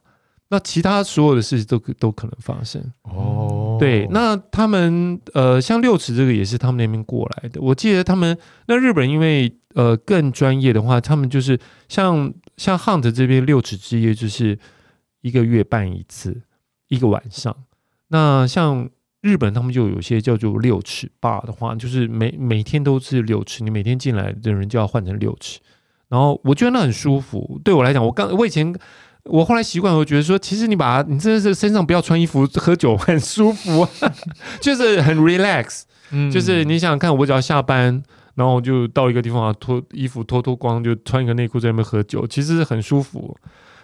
[0.49, 3.77] 那其他所有的事情都都可能发生哦。
[3.79, 7.61] 对，那他们呃，像六尺这个也是他们那边过来的。
[7.61, 8.35] 我记得他们
[8.67, 14.57] 那日本因为呃更专业的话，他们就是像像 Hunt 这边六尺之夜就是
[15.21, 16.41] 一个月办一次，
[16.87, 17.55] 一个晚上。
[18.07, 18.89] 那像
[19.21, 25.59] 日本他们就有些叫做六尺 bar 的话，就是每每天都是六尺，你每天进来的人就要换成六尺。
[26.09, 28.73] 然后我觉得那很舒服，对我来讲，我刚我以前
[29.25, 33.87] 我后来习惯，我觉得说，其实你把你真的是身上不要穿衣服喝酒很舒服，
[34.61, 35.81] 就是很 relax，
[36.11, 38.01] 嗯，就是你想想看，我只要下班，
[38.35, 43.37] 然后就到一个地方啊，脱衣服脱脱光，就穿一个内裤在那边喝酒，其实很舒服，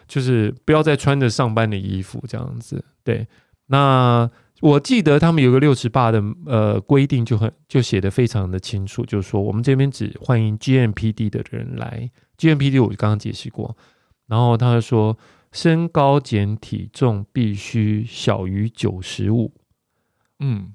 [0.08, 2.84] 就是不要再穿着上班的衣服这样子。
[3.04, 3.28] 对，
[3.68, 4.30] 那
[4.64, 12.10] 我记得他们有个六十八的呃规定，就很就写的非常的清楚，就是说我们这边只欢迎 GMPD 的人来。
[12.38, 13.76] GMPD 我刚刚解释过，
[14.26, 15.18] 然后他说
[15.52, 19.52] 身高减体重必须小于九十五，
[20.40, 20.72] 嗯，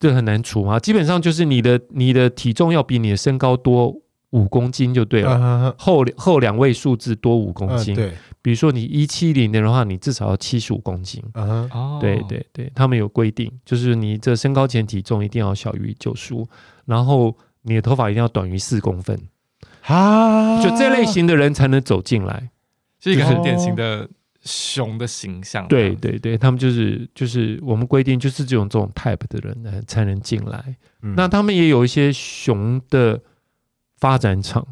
[0.00, 0.80] 这很难除啊。
[0.80, 3.94] 基本上就是你的你的体重要比你的身高多
[4.30, 7.92] 五公斤就对了，啊、后后两位数字多五公斤。
[7.94, 8.14] 啊、对。
[8.40, 11.22] 比如说你一七零的话，你至少要七十五公斤。
[11.34, 12.00] 嗯、uh，huh.
[12.00, 16.46] 对对对，他们有规定，就是你这身高减体重一定要小于九十五，
[16.86, 19.20] 然后你的头发一定要短于四公分。
[19.82, 22.50] 啊，就这类型的人才能走进来，
[23.00, 24.08] 是一个很典型的
[24.42, 25.66] 熊的形象。
[25.66, 30.76] 对对对，他们就是就是我们规定就是这种这种 type 的人呢才能进来。
[31.02, 33.20] 嗯、那他们也有一些熊的
[33.98, 34.66] 发展场。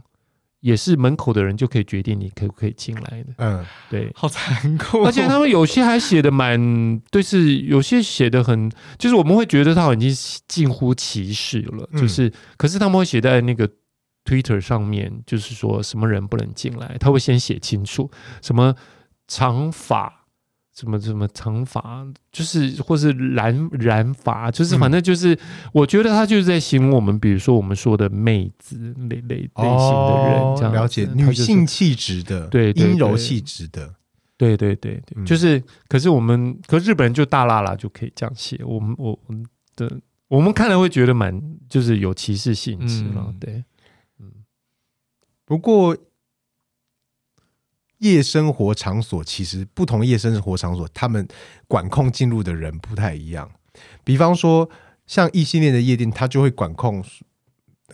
[0.67, 3.33] 也是门口的人就可以决定你可不可以进来的。
[3.39, 5.05] 嗯，对，好残酷。
[5.05, 10.13] 而且他们有些还写的蛮，对，是有些写的很，就是我们会觉得他已经
[10.49, 11.89] 近乎歧视了。
[11.97, 13.71] 就是，嗯、可是他们会写在那个
[14.25, 18.11] Twitter 上面，就是说什么人不能进来，他会先写清楚，
[18.43, 18.75] 什么
[19.29, 20.26] 长发。
[20.79, 25.39] 什么什么长发，就是或是染染发，就是反正就是，嗯、
[25.73, 28.77] 我觉得他就是在形容我们，比如说我们说的妹子
[29.09, 33.95] 类类类型的人，这样、哦、了解女性气质的，对，对，阴柔气质的，
[34.37, 39.43] 对对对对，嗯、就是，可是我们，可是日本人就大剌剌就可以这样写，我们我我们
[39.77, 39.91] 的
[40.29, 43.65] 我们看了会觉得蛮就是有歧视性质了，嗯、对，
[44.21, 44.31] 嗯，
[45.47, 45.97] 不过。
[47.99, 51.27] 夜生活场所其实不同，夜生活场所他们
[51.67, 53.51] 管控进入的人不太一样。
[54.05, 54.69] 比方说，
[55.07, 57.05] 像异性恋的夜店，他就会管控，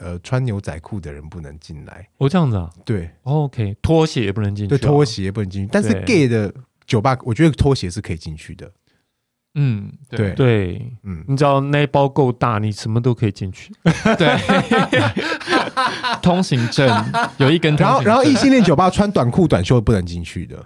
[0.01, 2.09] 呃，穿牛仔裤的人不能进来。
[2.19, 2.71] 哦，这样子啊？
[2.85, 5.69] 对，OK，拖鞋也不能进去，对，拖鞋也不能进去。
[5.73, 6.53] 但是 gay 的
[6.87, 8.71] 酒吧，我觉得拖鞋是可以进去的。
[9.55, 13.71] 嗯，对对，嗯，你知道那包够大，你什么都可以进去。
[14.17, 14.35] 对，
[16.23, 16.89] 通行证
[17.37, 17.77] 有一根。
[17.77, 20.57] 然后，然后异性恋酒吧穿短裤短袖不能进去的，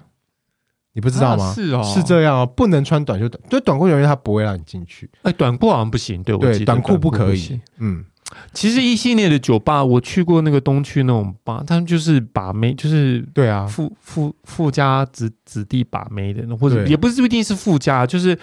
[0.93, 1.53] 你不知道吗？
[1.53, 5.11] 是哦，是这样哦，不能穿短袖短，就短裤短袖他不会让你进去。
[5.23, 7.61] 哎，短裤好像不行，对，对，短裤不可以。
[7.79, 8.05] 嗯，
[8.53, 18.39] 其实异性恋的酒吧，我去过那个东区那种吧，他们就是把妹，就是对啊，富富富家子子弟把妹的，或者也不是不一定是富家，就是。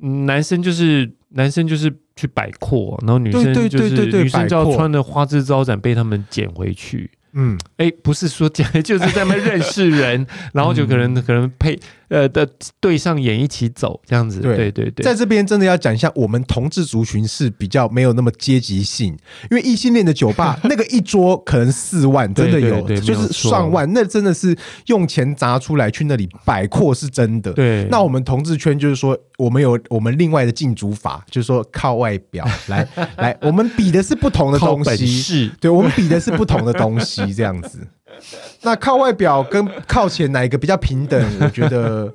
[0.00, 7.10] 男生就是男生就是去摆阔，然后女生就是女生就要穿的花枝招展，被他们捡回去。
[7.38, 11.78] 嗯，哎，不是说讲，就是在那认识人， 然后就可能可能配。
[12.08, 19.08] 呃的对上眼一起走这样子，对对对，对，在这边真的要讲一下，我们同志族群是比较没有那么阶级性，
[19.50, 27.52] 因为异性恋的酒吧 那个一桌可能四万，真的有，对对对，就是上万，那真的是用钱砸出来去那里摆阔是真的。
[27.54, 37.86] 对，那我们同志圈就是说，我们有我们另外的竞逐法，就是说靠外表 来来，我们比的是不同的东西，对，我们比的是不同的东西，这样子。
[38.62, 41.22] 那靠外表跟靠钱哪一个比较平等？
[41.40, 42.10] 我觉得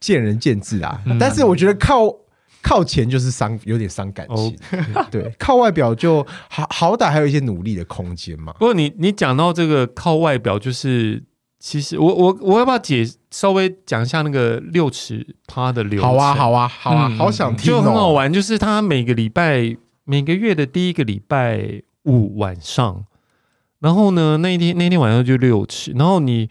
[0.00, 1.00] 见仁见智啊。
[1.04, 2.10] 嗯、但是我觉得靠
[2.62, 4.58] 靠钱就是伤，有点伤感情。
[4.94, 8.54] 哦、 对，靠外表就好好歹还有一些努力的空间嘛。
[8.54, 11.22] 不过你你讲到这个靠外表，就是
[11.58, 16.10] 其实我我我要不要解稍微讲一下那个六尺趴的流程？
[16.10, 18.32] 好啊，好啊，好啊，好想听、哦，就很好玩。
[18.32, 23.04] 就是他每个礼拜每个月的第一个礼拜五晚上。
[23.80, 25.92] 然后呢，那一天那天晚上就六尺。
[25.92, 26.48] 然后你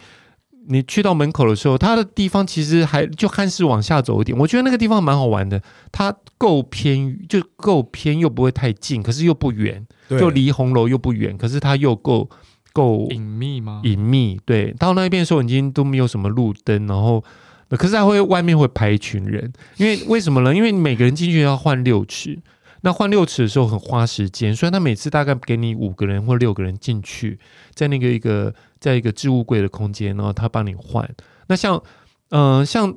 [0.70, 4.38] 你去到门口的时候，它的地方其实还就还是往下走一点。
[4.38, 5.62] 我觉得那个地方蛮好玩的，
[5.92, 12.30] 它够偏，就够偏又不会太近，可是又不远，就离红楼又不远，可是它又够
[12.78, 13.82] 够隐秘吗？
[13.84, 14.40] 隐秘。
[14.46, 17.24] 对，到那边的时候已经都没有什么路灯，然后
[17.70, 20.54] 可是还会外面会排一群人，因为为什么呢？
[20.54, 22.38] 因为每个人进去要换六尺。
[22.82, 27.40] 那换六尺的时候很花时间，所以他每次大概给你五个人或六个人进去，
[27.74, 31.10] 在那个一个在一个置物柜的空间，然后他帮你换。
[31.48, 31.82] 那像
[32.30, 32.96] 嗯、呃、像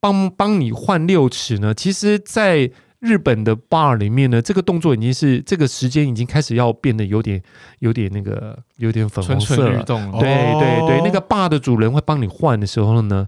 [0.00, 2.70] 帮帮你换六尺呢，其实在
[3.00, 7.42] 日本的 bar 里面呢，这个动作已经是这个时间已经开始要变得有点
[7.80, 9.82] 有点那个有点粉红色了。
[9.84, 13.26] 对对对，那个 bar 的主人会帮你换的时候呢，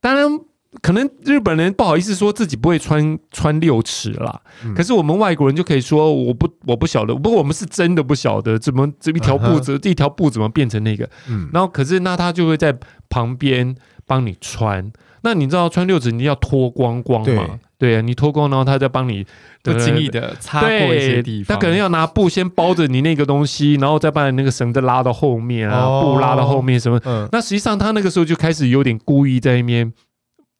[0.00, 0.40] 当然。
[0.82, 9.80] 可能日本人不好意思说自己不会穿穿六尺啦，嗯、可是我们外国人就可以说我不我不晓得，不过我们是真的不晓得怎么这一条布子、uh.
[9.80, 12.76] 这一条布怎么变成那个，嗯、然后可是那他就会在
[13.08, 13.72] 旁边
[14.04, 14.90] 帮你穿，
[15.24, 17.58] 那你知道穿六指你要脱光光嘛？
[17.76, 19.26] 对，对啊，你脱光然后他再帮你
[19.62, 29.92] 不经意的擦过一些地方，他可能要拿布先包着你那个东西，然后再把你那个绳子拉到后面啊，哦、布拉到后面什么，嗯、那实际上他那个时候就开始有点故意在那边。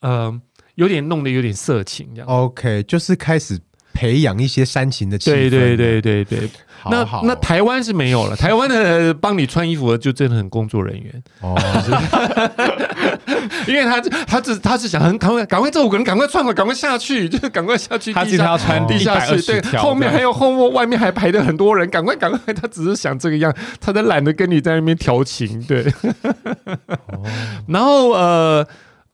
[0.01, 0.39] 呃，
[0.75, 2.29] 有点弄得有点色情这样。
[2.29, 3.59] OK，就是开始
[3.95, 5.35] 培养一些煽情的气氛。
[5.35, 6.51] 对对对对对。
[6.91, 11.59] 那那台湾是没有了，台湾的帮你穿衣服的就真的很工作人员哦，
[13.69, 18.13] 因为他他只他是想很赶快赶快这五个人赶快窜了赶快下去，就是赶快下去。
[18.13, 25.85] 他今天要穿地下室，对，后面还有后面外面还排着很多人，赶快赶快，他只是想这个样，他都懒得跟你在那边调情，对。
[27.07, 27.23] 哦、
[27.69, 28.67] 然后呃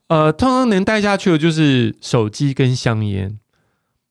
[0.08, 3.38] 呃，通常能带下去的就是手机跟香烟。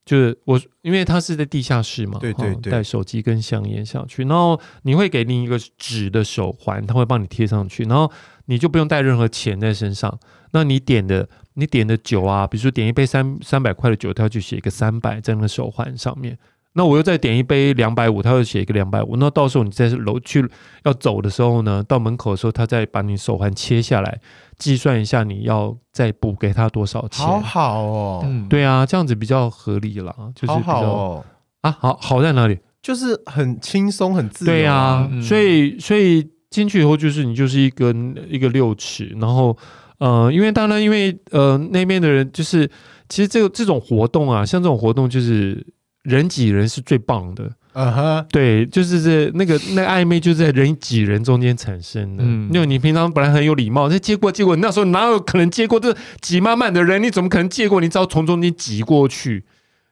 [0.06, 8.12] 就是我，因为他是在地下室嘛，对对对，带手机跟香烟下去，然后你会给另一个纸的手环，他会帮你贴上去，然后
[8.50, 10.20] 你就不用带任何钱在身上。
[10.52, 16.36] 那你点的你点的酒啊，比如说点一杯三三百块的酒，他就写一个三百在那个手环上面。
[16.74, 19.16] 那我又再点一杯两百五，他又写一个两百五。
[19.18, 20.48] 那到时候你在楼去
[20.84, 24.20] 要走的时候呢，到门口的时候，他再把你手环切下来，
[24.58, 27.26] 计算一下你要再补给他多少钱。
[27.26, 31.26] 好好哦，嗯，对啊，这样子比较合理啦，就是比较好好哦
[31.62, 32.60] 啊，好好在哪里？
[32.82, 34.56] 就是很轻松很自由啊。
[34.56, 37.94] 对啊，嗯，所以所以进去以后就是你就是一个
[38.30, 39.58] 一个六尺，然后
[40.00, 42.70] 呃，因为当然因为呃那边的人就是
[43.08, 45.66] 其实这个这种活动啊，像这种活动就是。
[46.04, 52.24] 人挤人是最棒的，嗯哼，对，就是这那个那个暧昧就是在人挤人中间产生的。
[52.26, 57.04] 嗯，因为你平常本来很有礼貌，那接过接过，那时候哪有可能接过这挤满满的人？
[57.04, 57.82] 你怎么可能接过？
[57.82, 59.44] 你只要从中间挤过去，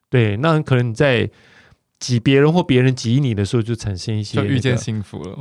[0.10, 1.30] 对，那可能你在
[2.00, 5.38] 挤别人或别人挤你的时候，就产生一些、那个、就遇见幸福了，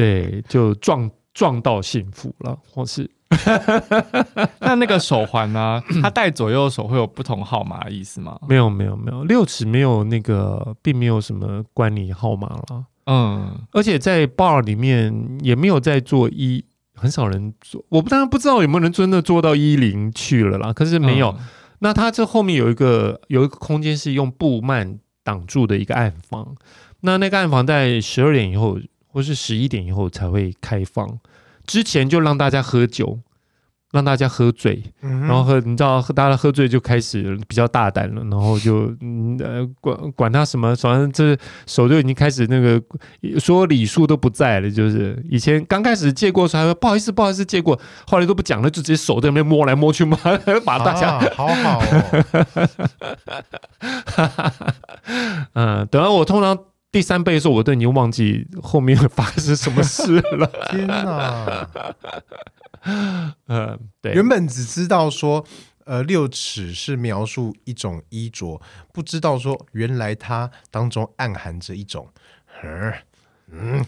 [0.00, 3.10] 对，就撞撞到幸福了，或是。
[4.58, 5.80] 那那个手环呢？
[6.02, 8.36] 它戴左右手会有不同号码的意思吗？
[8.48, 9.22] 没有，没有，没有。
[9.22, 12.84] 六尺没有那个，并没有什么管理号码了。
[13.06, 16.64] 嗯，而且在 bar 里面也没有在做一，
[16.96, 17.84] 很少人做。
[17.88, 20.72] 我当然不知道有没有人真的做到一零去了啦。
[20.72, 21.28] 可是没有。
[21.38, 21.46] 嗯、
[21.78, 26.56] 那它这后面有一个有一个空间是用布幔挡住的一个暗房。
[27.02, 28.76] 那那个暗房在十二点以后
[29.12, 31.18] 或是十一点以后才会开放。
[31.66, 33.18] 之前就让大家喝酒，
[33.92, 41.36] 让大家喝醉，嗯、然后喝，你知道，大家喝醉就开始比较大胆了，然后就嗯呃管管他什么，反正这
[41.66, 42.82] 手就已经开始那个
[43.38, 50.18] 所有礼数都不在了，就是以前刚开始借过时还说不好意思不好意思借过，后来都不讲了，就直接手在那边摸来摸去嘛，
[50.64, 51.84] 把大家、啊、好好、哦，
[55.54, 56.58] 嗯，等到我通常。
[56.92, 60.46] 第三倍的时候，我都已经忘记后面发生什么事了。
[60.70, 61.68] 天哪！
[63.46, 65.44] 呃， 对，原本只知道说，
[65.84, 68.60] 呃，六尺是描述一种衣着，
[68.92, 72.08] 不知道说原来它当中暗含着一种，
[73.52, 73.84] 嗯，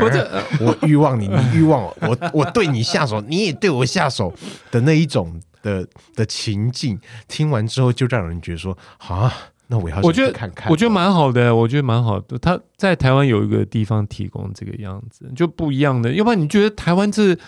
[0.00, 4.34] 或者我欲望你， 你欲望我，我我对你下手，你也对我下手
[4.72, 5.86] 的那一种的
[6.16, 7.00] 的情境。
[7.28, 9.49] 听完之后，就让人觉得说，啊。
[9.70, 12.36] 那我要去看看，我觉得蛮好的，我觉得蛮好的。
[12.40, 16.12] 他在台湾有一个地方提供这个样子，就不一样的。
[16.12, 17.38] 要不然你觉得台湾这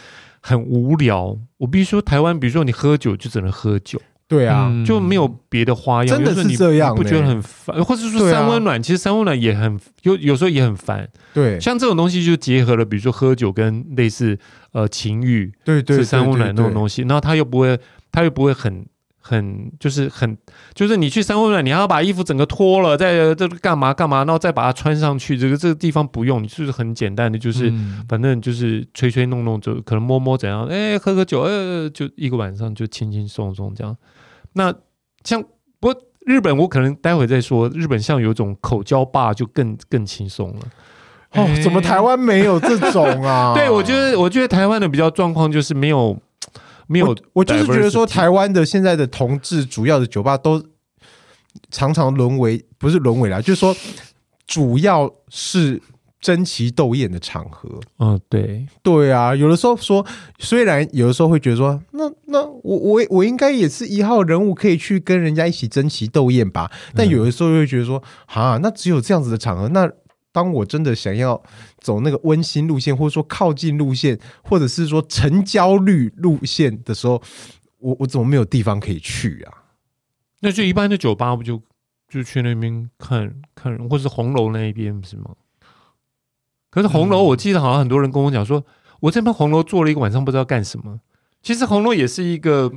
[0.41, 1.37] 很无聊？
[1.59, 6.17] 我必须说，台湾比如说你喝酒就只能喝酒，对啊，嗯、就没有别的花样。
[6.17, 7.85] 真的是这样，不觉得很烦？
[7.85, 11.09] 或者说三温暖，啊、其实三温暖也很有，有时候也很烦。
[11.35, 14.39] 对，像这种东西就结合了，比如说喝酒跟类似
[14.71, 17.77] 呃情欲，对对，三温暖那种东西，然后他又不会，
[18.13, 18.87] 他又不会很。
[19.25, 20.37] 很就是很
[20.75, 25.39] 就是你去三温暖，你还要把衣服整个脱了，在这干嘛干嘛，然后再把它穿上去。
[25.39, 33.97] 这个这个地方不用，你就是很简单的，就是、嗯、反正就是吹吹弄弄，就可能摸摸怎样，哎，喝喝酒，呃，就一个晚上就轻轻松松这样。
[34.55, 34.75] 那
[35.23, 35.41] 像
[35.79, 35.97] 不过
[36.27, 37.69] 日本，我可能待会再说。
[37.69, 40.61] 日本像有一种口交吧，就更更轻松了。
[41.35, 43.55] 哦，怎么台湾没有这种啊？
[43.57, 46.19] 对，我觉得我觉得台湾的比较状况就是没有。
[46.93, 50.63] 没有，我，我就是觉得说，台湾的现在的同志主要的酒吧都
[51.71, 53.75] 常常沦为不是沦为啦，就是说
[54.47, 55.81] 主要是
[56.21, 57.81] 争奇斗艳的场合。
[57.99, 60.05] 嗯，对，对啊，有的时候说，
[60.39, 66.71] 虽然有的时候会觉得说，那那我我我应该也是一号人物，可以去跟人家一起争奇斗艳吧？
[66.95, 69.91] 但有的时候又会觉得说，啊，那只有这样子的场合，那。
[70.33, 71.41] 当我真的想要
[71.79, 77.23] 走那个温馨路线，或者说靠近路线，或者是说成交率路线的时候，
[77.79, 79.53] 我我怎么没有地方可以去啊？
[80.41, 81.61] 那就一般的酒吧不就
[82.09, 85.31] 就去那边看看人，或是红楼那一边不是吗？
[86.71, 88.65] 可是红楼，我记得好像很多人跟我讲说，
[89.01, 90.99] 我这边红楼坐了一个晚上，不知道干什么。
[91.43, 92.73] 其实红楼也是一个。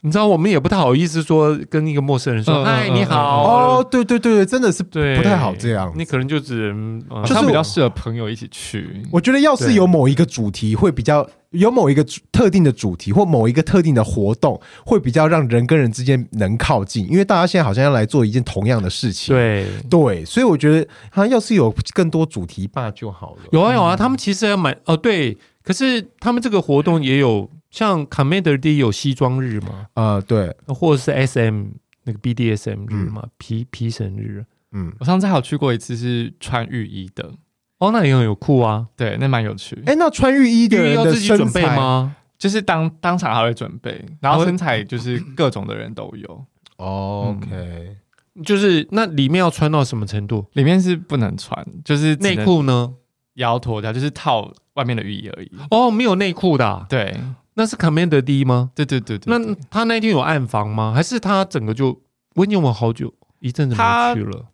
[0.00, 3.44] 你知道，我们也不太好意思说跟一个陌生人说“嗨，你好”。
[3.78, 5.92] 哦，对对对，真的是不太好这样。
[5.96, 9.02] 你可能就只能，就是比较适合朋友一起去。
[9.12, 19.34] 我觉得，要是有某一个主题会比较有某一个特定的主题或某一个特定的活动，会比较让人跟人之间能靠近，因为大家现在好像要来做一件同样的事情。
[19.34, 23.42] 对对，所以我觉得他要是有更多主题吧就好了。
[23.52, 29.88] 有啊有啊，他们其实要买哦，对，可是他们这个活动也有像 Commander D 有西装日嘛？
[29.94, 31.64] 啊、呃，对，或者是 SM
[32.04, 34.44] 那个 BDSM 日嘛，皮皮神日。
[34.70, 37.32] 嗯，我上次还有去过一次是穿浴衣的。
[37.78, 39.82] 哦，那也很有酷啊，对，那蛮有趣。
[39.86, 42.14] 哎，那穿浴衣的人的要自己准备吗？
[42.38, 46.44] 就是当当场还会准备，然后身材就是各种的人都有。
[46.76, 47.96] 哦、OK，
[48.44, 50.44] 就是那里面要穿到什么程度？
[50.52, 52.92] 里面是不能穿，就是内裤呢
[53.34, 55.50] 要脱掉，就是套外面的浴衣而已。
[55.70, 57.16] 哦，没有内裤的、啊，对，
[57.54, 58.70] 那是 Commander D 吗？
[58.74, 60.92] 对对对对，那他那天有暗房吗？
[60.94, 62.00] 还是他整个就？
[62.34, 64.46] 我已经玩好久一阵子没去了。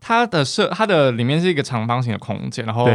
[0.00, 2.86] 它的设，它的里面是一个长方形的空间，然后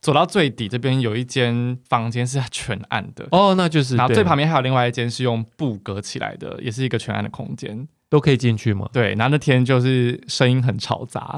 [0.00, 8.88] 走到最底这边有一间房间是全暗的哦，那就是，然后最旁边还有另外一间是用布隔起来的，也是一个全暗的空间，都可以进去吗？
[8.92, 11.36] 对，然后那天就是声音很嘈杂，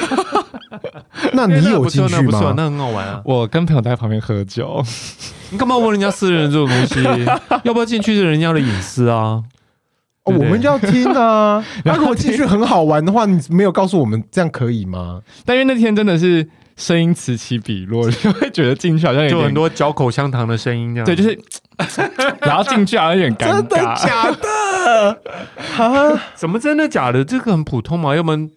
[1.32, 2.22] 那你有进去吗？
[2.22, 3.20] 不错，那很好玩啊！
[3.24, 4.82] 我跟朋友在旁边喝酒，
[5.50, 7.02] 你干嘛问人家私人这种东西？
[7.64, 9.42] 要不要进去是人家的隐私啊？
[10.24, 11.64] 哦、我们就要听啊！
[11.84, 15.22] 那如果进去很好玩的话，你没有告诉我们，这样可以吗？
[15.46, 16.46] 但因为那天真的是
[16.76, 21.38] 声音此起彼落，就会觉得进去好像有很多嚼口香糖的声音，这样对，就是
[22.42, 25.18] 然后进去好像有点尴尬，真的假的？
[25.82, 26.22] 啊？
[26.34, 27.24] 怎么真的假的？
[27.24, 28.14] 这个很普通嘛？
[28.14, 28.50] 要不然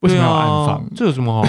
[0.00, 0.78] 为什么要暗房？
[0.78, 1.48] 啊、这有什么好？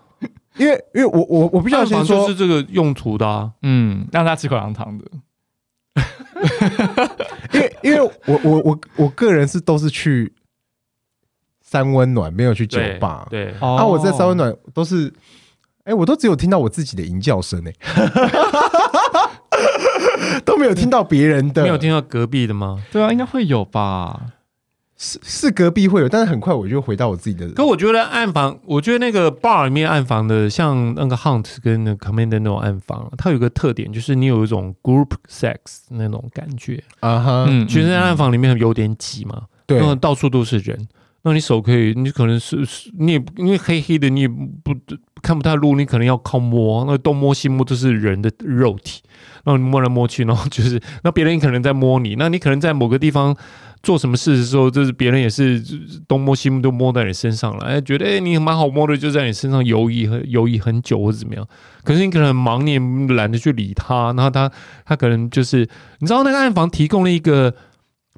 [0.56, 5.04] 因为因为我我我必须要先说，是这个用途的、啊，嗯，让他吃口香糖的。
[7.52, 10.32] 因为因为我我我我个人是都是去
[11.60, 13.26] 三温暖，没有去酒吧。
[13.30, 15.08] 对，对啊，我在三温暖都是，
[15.84, 17.72] 哎、欸，我都只有听到我自己的吟叫声，哎，
[20.44, 22.82] 都没有听到别人的，没有听到隔壁的吗？
[22.90, 24.20] 对啊，应该会有吧。
[24.98, 27.46] 是是隔壁会有，但是很快我就回到我自己的。
[27.52, 35.56] 可我觉得暗房，我觉得那个 bar 里面暗房的，像那个 Hunt 跟那个 Commander 那种暗房，它有个特点，就是你有一种 group sex
[35.90, 37.44] 那种感觉啊哈。
[37.46, 40.88] 嗯，其实暗房里面有点挤嘛，对，那到处都是人，
[41.24, 42.66] 那你手可以，你可能是
[42.98, 44.74] 你也因为黑黑的，你也不
[45.20, 49.02] 看不太路，你可能要靠摸，那东摸西摸都是人的肉体，
[49.44, 53.36] 然后你摸来摸去，然后就是那别人可能在摸你，那你可能在某个地方。
[53.82, 55.62] 做什么事的时候，就是别人也是
[56.08, 61.46] 东摸西摸都摸在你身上了，哎，觉得哎你蛮好摸的，就在你身上游移很游移很久或者怎么样。
[61.84, 62.78] 可是你可能很忙，你也
[63.14, 64.50] 懒得去理他，然后他
[64.84, 65.68] 他可能就是
[65.98, 67.54] 你知道那个暗房提供了一个。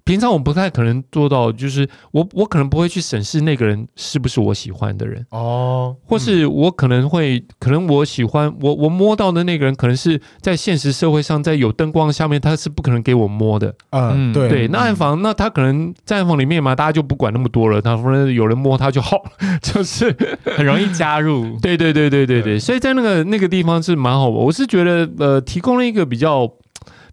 [0.09, 13.75] 平常我不太可能做到，就是我我可能不会去审视那个人是不是我喜欢的人哦，或是我可能会可能我喜欢我我摸到的那个人，可能是在现实社会上，在有灯光下面，他是不可能给我摸的。
[13.91, 14.69] 嗯，对对。
[14.69, 19.23] 那暗房，那他可能在暗房里面嘛，大家就不管那么多了，他反正有人摸他就好，
[19.61, 20.17] 就是
[20.57, 21.59] 很容易加入。
[21.61, 26.51] 对对对对对对，所以在那个那个地方是蛮好玩，我是觉得呃，提供了一个比较。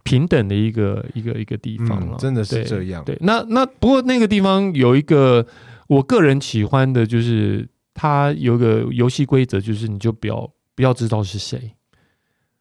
[0.05, 3.03] 平等的一个一个一个地方了，嗯，真的是这样。
[3.03, 5.43] 对，对那那不过那个地方有一个
[5.87, 11.73] 我个人喜欢的，就是它有个游戏规则，就是你就不要不要知道是谁。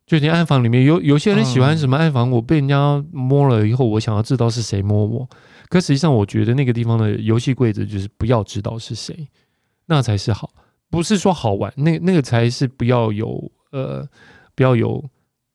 [0.06, 5.28] 就你暗房里面有有些人喜欢什么暗房，我被人家摸了以后，我想要知道是谁摸我。
[5.68, 9.28] 可实际上，我觉得那个地方的游戏规则就是不要知道是谁，
[9.84, 10.50] 那才是好，
[10.88, 14.08] 不是说好玩，那那个才是不要有呃
[14.54, 15.04] 不要有。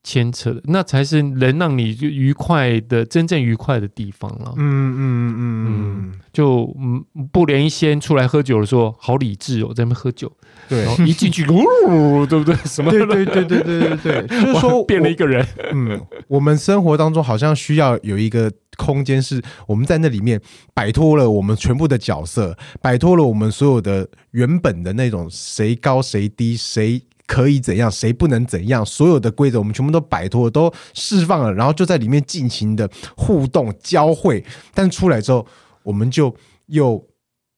[0.03, 4.53] 牵扯的，那才是能让你就愉快的真正愉快的地方了。
[4.57, 10.31] 嗯嗯嗯嗯，就嗯不连一仙出来喝酒的时候，好理智哦，在那边喝酒。
[10.67, 12.55] 对，然后一进去，呜，对不对？
[12.65, 12.91] 什么？
[12.91, 15.45] 对对对对对对对， 就是说变了一个人。
[15.73, 20.39] 嗯，我们生活当中好像需要有一个空间，是我们在那里面
[20.73, 27.01] 摆脱了我们全部的角色，摆脱了我们所有的原本的那种谁高谁低谁。
[27.29, 27.91] 可以怎样？
[27.91, 28.83] 谁不能怎样？
[28.83, 34.43] 所有的规则我们全部都摆脱，都释放了，然后就在里面尽情的互动交汇。
[34.73, 35.45] 但出来之后，
[35.83, 37.05] 我们就又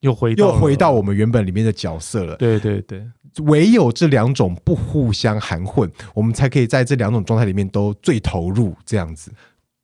[0.01, 2.35] 又回又回到我们原本里面的角色了。
[2.35, 3.01] 对对对，
[3.45, 8.75] 唯有这两种不互相含混，我们才可以在这两种状态里面都最投入。
[8.85, 9.31] 这样子。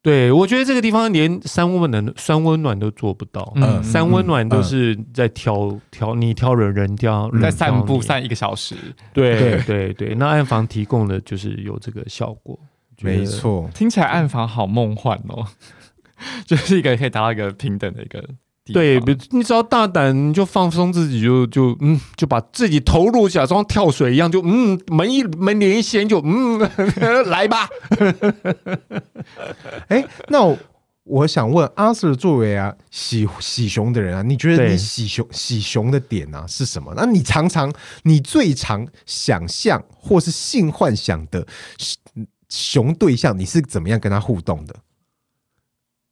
[0.07, 3.51] 对，我觉得这个地方连三温暖、三温暖都做不到。
[3.57, 8.73] 嗯，三温暖都是在挑挑你挑人，人挑在散步散一个小时。
[9.11, 12.57] 对对对对，那暗房提供的就是有这个效果。
[13.01, 15.45] 没错，听起来暗房好梦幻哦，
[16.47, 18.23] 就是一个可以达到一个平等的一个
[18.73, 18.99] 对，
[19.31, 26.59] 你只要大胆，你就放松自己就，就就嗯，就把自己投入，假装跳水一样，就嗯，门一门帘一掀，就嗯，
[27.29, 27.67] 来吧。
[29.89, 30.57] 哎，那我，
[31.03, 36.93] 我想问阿 Sir 作为啊喜喜熊的人啊，你觉得你喜熊喜熊的点啊是什么？
[36.95, 41.45] 那你常常你最常想象或是性幻想的
[42.49, 44.75] 熊对象，你是怎么样跟他互动的？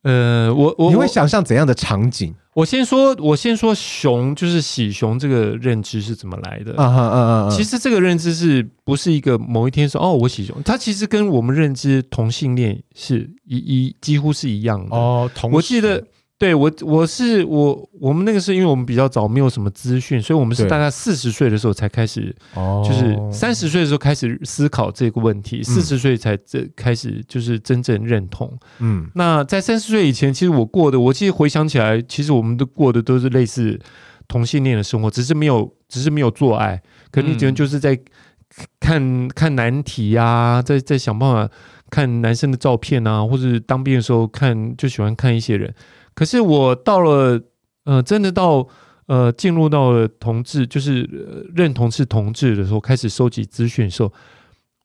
[0.06, 2.32] 呃，我我你会想象怎样的场景？
[2.54, 6.86] 我先说，我先说熊就是喜熊这个认知是怎么来的啊？
[6.86, 7.50] 啊啊啊！
[7.50, 10.56] 其实这个认知是不是一个某一天说哦，我喜熊？
[10.64, 15.30] 它其实跟我们认知同性恋是一一几乎是一样的哦。
[15.34, 16.04] 同时，我记得。
[16.38, 22.36] 对我，我是我，我们那个是因为我们比较早，没有什么资讯，所以我们是大概四十岁的时候才开始，
[22.84, 28.52] 就是三十岁的时候开始思考这个问题，四十岁才这开始就是真正认同。
[28.80, 33.80] 嗯，那在三十岁以前，其实我过的，我其实回想起来，其实我们都过的都是类似
[34.28, 36.82] 同性恋的生活，只是没有，只是没有做爱，
[37.12, 37.98] 可能可能就是在
[38.82, 41.50] 看看难题啊，在在想办法
[41.90, 45.74] 看男生的照片啊，或者当兵的时候看，就喜欢看一些人。
[46.16, 47.40] 可是我到了，
[47.84, 48.66] 呃，真的到
[49.08, 54.12] 呃进入到了同志，就是、呃、认同是同志的时候，开始收集资讯的时候，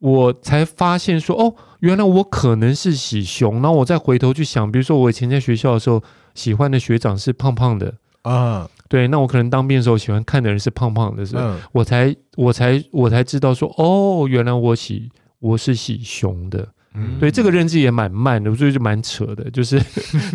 [0.00, 3.54] 我才发现说，哦，原来我可能是喜熊。
[3.62, 6.02] 然后我再回头去想，比如说我以前在学校的时候，
[6.34, 15.08] 喜欢的学长是胖胖的啊，对，那我可能当兵的时候喜欢看的人是胖胖的时候，我才我才我才知道说，哦，原来我喜
[15.38, 16.68] 我是喜熊的。
[16.94, 19.80] 嗯，对，这个认知也蛮慢的，我觉得就蛮扯的，就是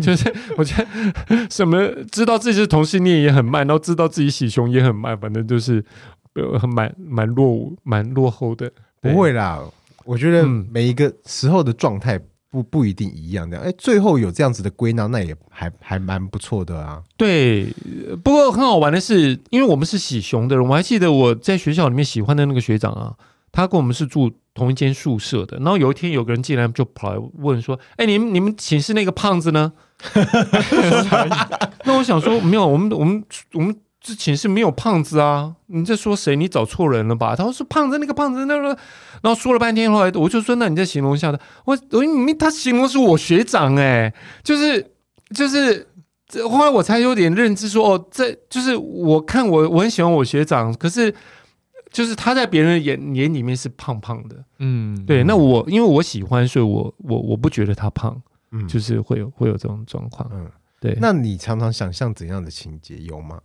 [0.02, 5.84] 就是，我觉得什么知道自己是同性恋也很慢，然后知道自己喜熊也很慢，反正就是
[6.58, 8.72] 很蛮蛮落伍、蛮落后的。
[9.02, 9.60] 不会啦，
[10.04, 12.18] 我觉得每一个时候的状态
[12.50, 13.58] 不不一定一样的。
[13.58, 17.02] 哎，最后有这样子的归纳，那也还还蛮不错的啊。
[17.18, 17.66] 对，
[18.24, 23.14] 不过很好玩的是，因为我们是喜熊的人，我还记得我在学校里面喜欢的那个学长啊。
[23.52, 29.70] 他跟我们是住同一间宿舍的，然后有一天有个人进来就跑来问说：“哎、欸，你们你们寝室那个胖子呢？”
[31.84, 35.54] 那我想说没有，我们我们我们这寝室没有胖子啊！
[35.66, 36.34] 你在说谁？
[36.34, 37.36] 你找错人了吧？
[37.36, 38.68] 他说是胖子，那个胖子那个，
[39.22, 44.90] 然后说了半天，后来我就说：“那你再形容一下他。”我我你他形容是我学长哎、欸，就是
[45.34, 45.86] 就是，
[46.50, 51.14] 后来我才有点认知说哦，这就是我看我我很喜欢我学长，可是。
[51.96, 55.24] 就是他在别人眼眼里面是胖胖的，嗯，对。
[55.24, 58.20] 那我因为我喜欢，所以我我我不觉得他胖，
[58.50, 60.46] 嗯，就是会有会有这种状况，嗯，
[60.78, 60.94] 对。
[61.00, 63.40] 那你常常想象怎样的情节有吗？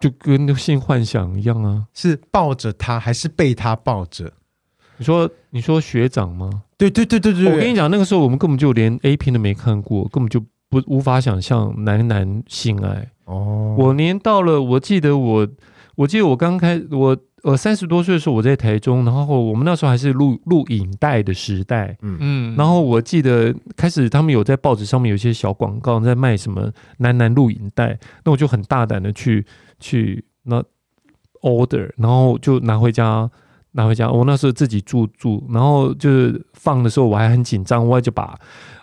[0.00, 4.32] 就跟性幻想一样啊，是抱着他还是被他抱着？
[4.96, 6.62] 你说你说学长吗？
[6.78, 13.10] 对对对对对，我跟你讲，那个时候我们根本就连 A 片都没看过，根本就不无法想象男男性爱。
[13.26, 15.46] 哦，我连到了，我记得我。
[15.98, 29.44] 我记得我刚开我呃三十多岁的时候，我在台中，然后我们那时候还是录录影带的时代，嗯嗯，然后我记得开始他们有在报纸上面有一些小广告在卖什么男男录影带，那我就很大胆的去
[29.80, 30.62] 去那
[31.42, 33.28] order，然后就拿回家
[33.72, 38.38] 拿回家，我那时候自己住住，然后就是放的时候我还很紧张，我就把。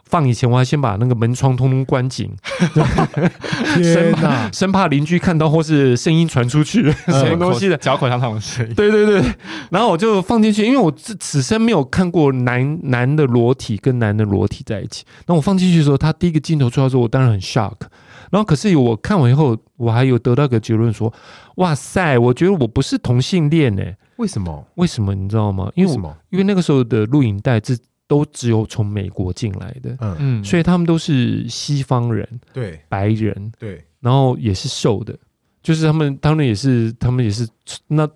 [0.05, 2.31] 放以前，我还先把那个门窗通通关紧，
[3.83, 8.73] 生怕生怕邻居看到或是声音传出去， 什么东西的脚口香糖的声音。
[8.75, 9.21] 对对对，
[9.71, 15.03] 然后我就放进去，因为我此此生没有看过男男的裸体跟男的裸体在一起。
[15.25, 17.73] 然后我放进去的时候，他第一个镜头出来的时候，我当然很 shock。
[18.29, 21.11] 然后可是我看完以后，我还有得到一个结论说：
[21.55, 23.97] 哇塞，我觉得我不是同性恋呢、欸。
[24.17, 24.65] 为什么？
[24.75, 25.15] 为什么？
[25.15, 25.71] 你知道吗？
[25.75, 26.15] 因为什么？
[26.29, 27.75] 因为那个时候的录影带是。
[28.07, 30.15] 都只有从美国进来的，嗯。
[30.19, 35.17] 嗯，所以他们都是西方人，对，白人，对，然后也是瘦的，
[35.63, 37.47] 就是他们，当然也是，他们也是，
[37.87, 38.07] 那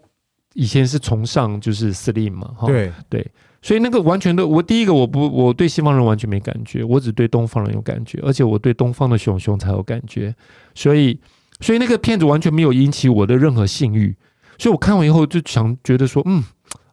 [0.53, 2.91] 以前是崇尚就是 slim 嘛，对。
[3.09, 3.31] 对，
[3.61, 10.35] 所以那个完全的，我第一个我不我对西方人完全没感觉，我只对东方人有感觉，而且我对东方的熊熊才有感觉，
[10.75, 11.19] 所以
[11.59, 14.15] 所以那个片子完全没有引起我的任何性欲，
[14.57, 16.43] 所以我看完以后就想觉得说，嗯。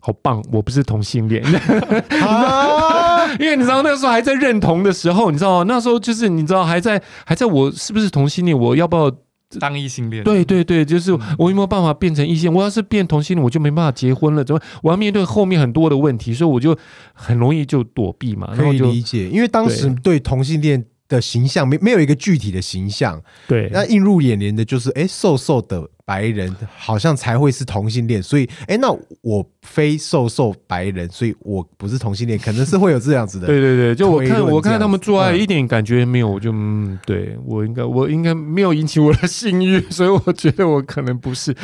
[0.06, 0.40] 好棒！
[0.52, 1.42] 我不是同性恋，
[2.22, 8.56] 啊、 因为你知道那个时候还在认同的时候，你知道那时候就是你知道还在还在我是不是同性恋？
[8.56, 9.10] 我要不要
[9.58, 10.22] 当异性恋？
[10.22, 12.54] 对对对，就是我有没有办法变成异性？
[12.54, 14.60] 我要是变同性恋，我就没办法结婚了，怎么？
[14.80, 16.78] 我要面对后面很多的问题，所以我就
[17.12, 18.52] 很容易就躲避嘛。
[18.54, 23.22] 可以理解，因为当时对同性恋的形象，没没有一个具体的形象。
[23.46, 28.22] 对，那映入眼帘的就是，哎，瘦瘦的白人好像才会是同性恋。
[28.22, 28.90] 所以，哎，那
[29.22, 33.46] 我非瘦瘦白人，所以我不是同性恋，可能是会有这样子的。
[33.48, 41.54] 对对对，就我看我看他们做爱一点感觉没有，我就嗯，对我应该我应该没有引起我的性欲， 所以我觉得我可能不是，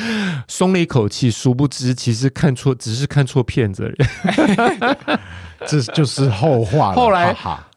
[0.46, 1.32] 松了一口气。
[1.32, 5.18] 殊不知，其实看错，只是看错片子而已。
[5.66, 6.94] 这就是后话了。
[6.94, 7.34] 后来，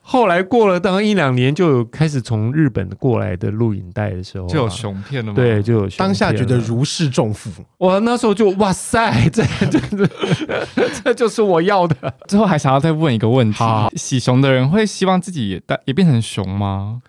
[0.07, 5.35] 后来过了大概一两年，就有开始从日本过来的录影带的时候，就有熊片了吗？
[5.35, 5.89] 对，就有。
[5.97, 7.49] 当下觉得如释重负。
[7.79, 12.13] 我那时候就哇塞，这 这这就是我要的。
[12.27, 13.63] 最后还想要再问一个问题：
[13.95, 17.01] 喜熊的人会希望自己也也变成熊吗？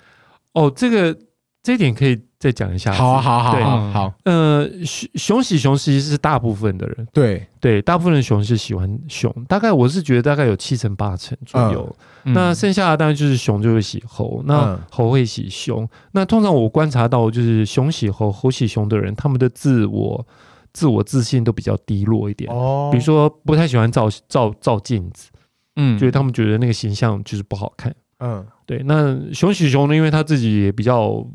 [0.54, 1.14] 哦，这个
[1.62, 2.25] 这一点可以。
[2.38, 7.46] 再讲一下，好啊，好好好，好，好，呃，熊熊喜熊其实是大部分的人，对。
[7.58, 20.24] 对，大部分的熊是喜欢熊，大概我是觉得大概有七成八成左右，嗯、那剩下的当然就是熊就会喜猴，那猴会喜熊，嗯、那通常我观察到就是熊喜猴，猴喜熊的人，他们的自我
[20.72, 25.30] 自我自信都比较低落一点，哦，比如说不太喜欢照照照镜子，
[25.74, 31.26] 嗯，就是他们觉得那个形象就是不好看，嗯，对，那熊喜熊呢，因为他自己也比较。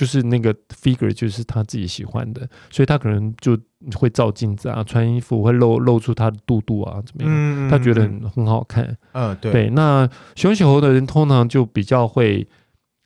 [0.00, 3.54] 就是那个 figure，就是他自己喜欢的，所以他可能就
[3.94, 7.30] 会照镜子啊，穿衣服会露露出他的肚肚啊，怎么样？
[7.30, 8.96] 嗯、他觉得很很好看。
[9.12, 9.52] 嗯，对。
[9.52, 12.48] 对，那熊喜猴的人通常就比较会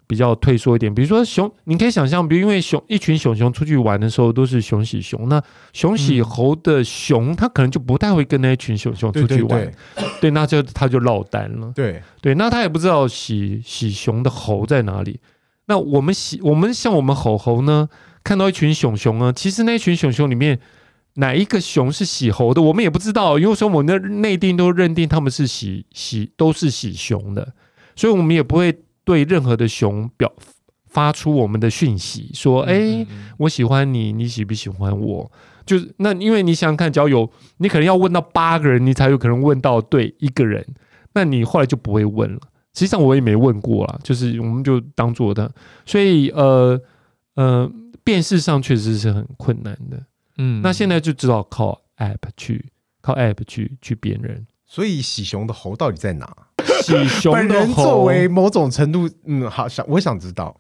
[0.07, 0.95] 比较退缩一点。
[0.95, 5.43] 比如说熊，你可以想象，比如因为熊一群熊熊出去玩的时候都是熊喜熊，那
[5.73, 9.49] 熊喜猴的熊，他可能就不太会跟那一群熊熊出去玩。
[9.49, 11.73] 对，对，对，对，那就他就落单了。
[11.75, 15.19] 对对，那他也不知道喜喜熊的猴在哪里。
[15.67, 17.89] 那我们喜我们像我们吼猴呢，
[18.23, 20.61] 看到一群熊熊呢，其实那群熊熊里面
[21.15, 27.55] 哪一个熊是喜猴的，我们也不知道，因为说我们的内定都认定他们是喜喜都是喜熊的，
[27.97, 30.33] 所以我们也不会对任何的熊表
[30.89, 33.07] 发出我们的讯息，说哎、欸，
[33.39, 35.31] 我喜欢你，你喜不喜欢我？
[35.65, 40.63] 就是那因为你想想看，只要有你可能要问到八个人，你才有可能问到对一个人，
[41.15, 42.41] 那你后来就不会问了。
[42.75, 45.51] 实际上我也没问过啦，就是我们就当做的，
[45.87, 46.79] 所以呃
[47.37, 47.71] 呃，
[48.03, 50.03] 辨识上确实是很困难的，
[50.39, 52.67] 嗯，那现在就知道靠 app 去
[53.01, 54.45] 靠 app 去去辨认。
[54.67, 56.29] 所以喜熊的猴到底在哪？
[56.83, 60.57] 喜熊的猴本人作为某种程度，嗯，好想我想知道，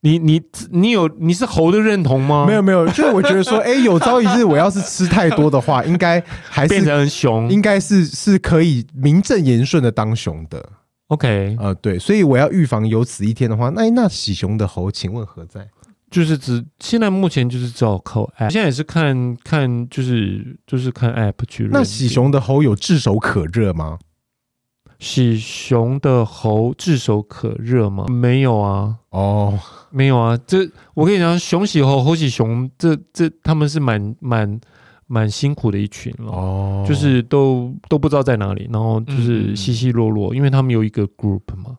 [0.00, 2.44] 你你你有你是猴的认同吗？
[2.44, 10.68] 没有没有，就是我觉得说，哎、欸，有朝一日我要是吃太多的话，应该还是变成熊，应该是是可以名正言顺的当熊的。
[11.12, 15.68] OK，呃，对，所以我要预防有此一天的话，那那喜熊的猴，请问何在？
[16.10, 21.68] 就是指现在目前就是只有靠 App，现在也是看看，就是就是看 App 去。
[21.70, 23.98] 那喜熊的猴有炙手可热吗？
[24.98, 28.06] 喜熊的猴炙手可热吗？
[28.08, 29.58] 没有啊，哦，
[29.90, 30.38] 没有啊。
[30.46, 34.58] 这我跟你讲，熊喜猴，猴喜熊，这这他们是蛮蛮。
[35.12, 41.76] 蛮辛苦的一群了，哦，就是都都不知道在哪里，然后就是稀稀落落，嗯、因为他们有一个 group 嘛，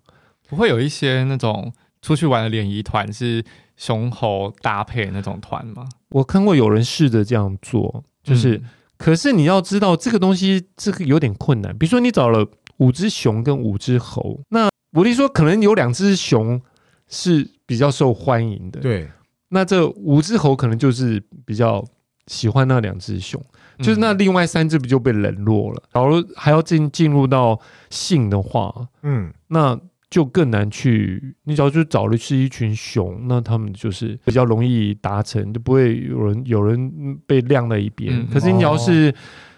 [0.48, 3.44] 不会有一些那种出去玩的联谊团是
[3.76, 5.90] 熊猴搭配那种团吗？
[6.10, 8.64] 我看过有人试着这样做，就是，嗯、
[9.00, 16.62] 可是你要知道这个东西这个有点困难，比如说你找了五只熊跟五只猴，那我听说可能有两只熊
[17.08, 19.10] 是比较受欢迎的，对，
[19.50, 21.84] 那这五只猴可能就是比较。
[22.28, 23.42] 喜欢那两只熊，
[23.80, 25.84] 就是那另外三只不就被冷落了？
[25.94, 27.60] 假如还要进进入到
[27.90, 29.78] 性的话，嗯，那
[30.10, 31.36] 就更难去。
[31.44, 38.14] 你只要就找的是一群熊，那他们就是比较容易达成，就不会有人有人被晾在一边。
[38.14, 39.14] 嗯、可是你要是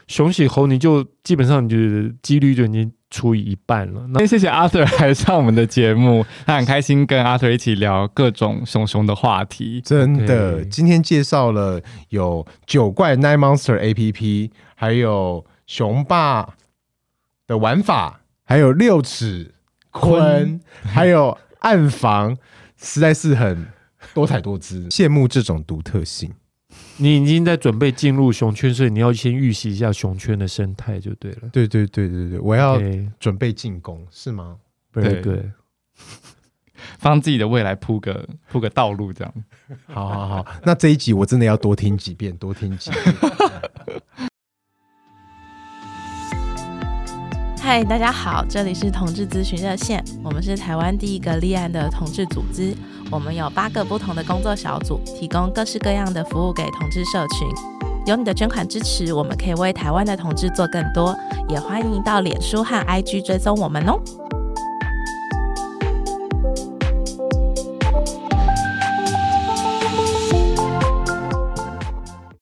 [0.07, 1.77] 熊喜猴，你就基本上你就
[2.21, 2.91] 几率就已经。
[3.11, 4.05] 除以一半了。
[4.09, 9.79] 那谢谢 Arthur 来上我们的节目，他很开心跟 Arthur 一起聊各种熊熊的话题。
[9.85, 16.55] 真的今天介绍了有九怪 Night Monster APP，还有熊爸
[17.47, 19.53] 的玩法，还有六尺
[19.91, 22.35] 坤，还有暗房，
[22.75, 23.67] 实在是很
[24.13, 26.33] 多彩多姿，羡慕这种独特性。
[26.97, 31.49] 你已经在准备进入熊圈，所以你要先预习一下熊圈的生态就对了。
[31.51, 32.79] 对对对对对，我要
[33.19, 34.07] 准备进攻，Okay.
[34.11, 34.57] 是吗？
[34.93, 35.51] 对对，
[37.01, 39.33] 帮自己的未来铺个铺个道路，这样。
[39.87, 43.15] 好好好，那这一集我真的要多听几遍，多听几遍。
[47.65, 52.75] 嗨，大家好，这里是同志咨询热线，我们是台湾第一个立案的同志组织。
[53.09, 57.47] 我们有八个不同的工作小组，提供各式各样的服务给同志社群。
[58.05, 61.17] 有你的捐款支持，我们可以为台湾的同志做更多。
[61.49, 63.99] 也欢迎到脸书和 IG 追踪我们哦。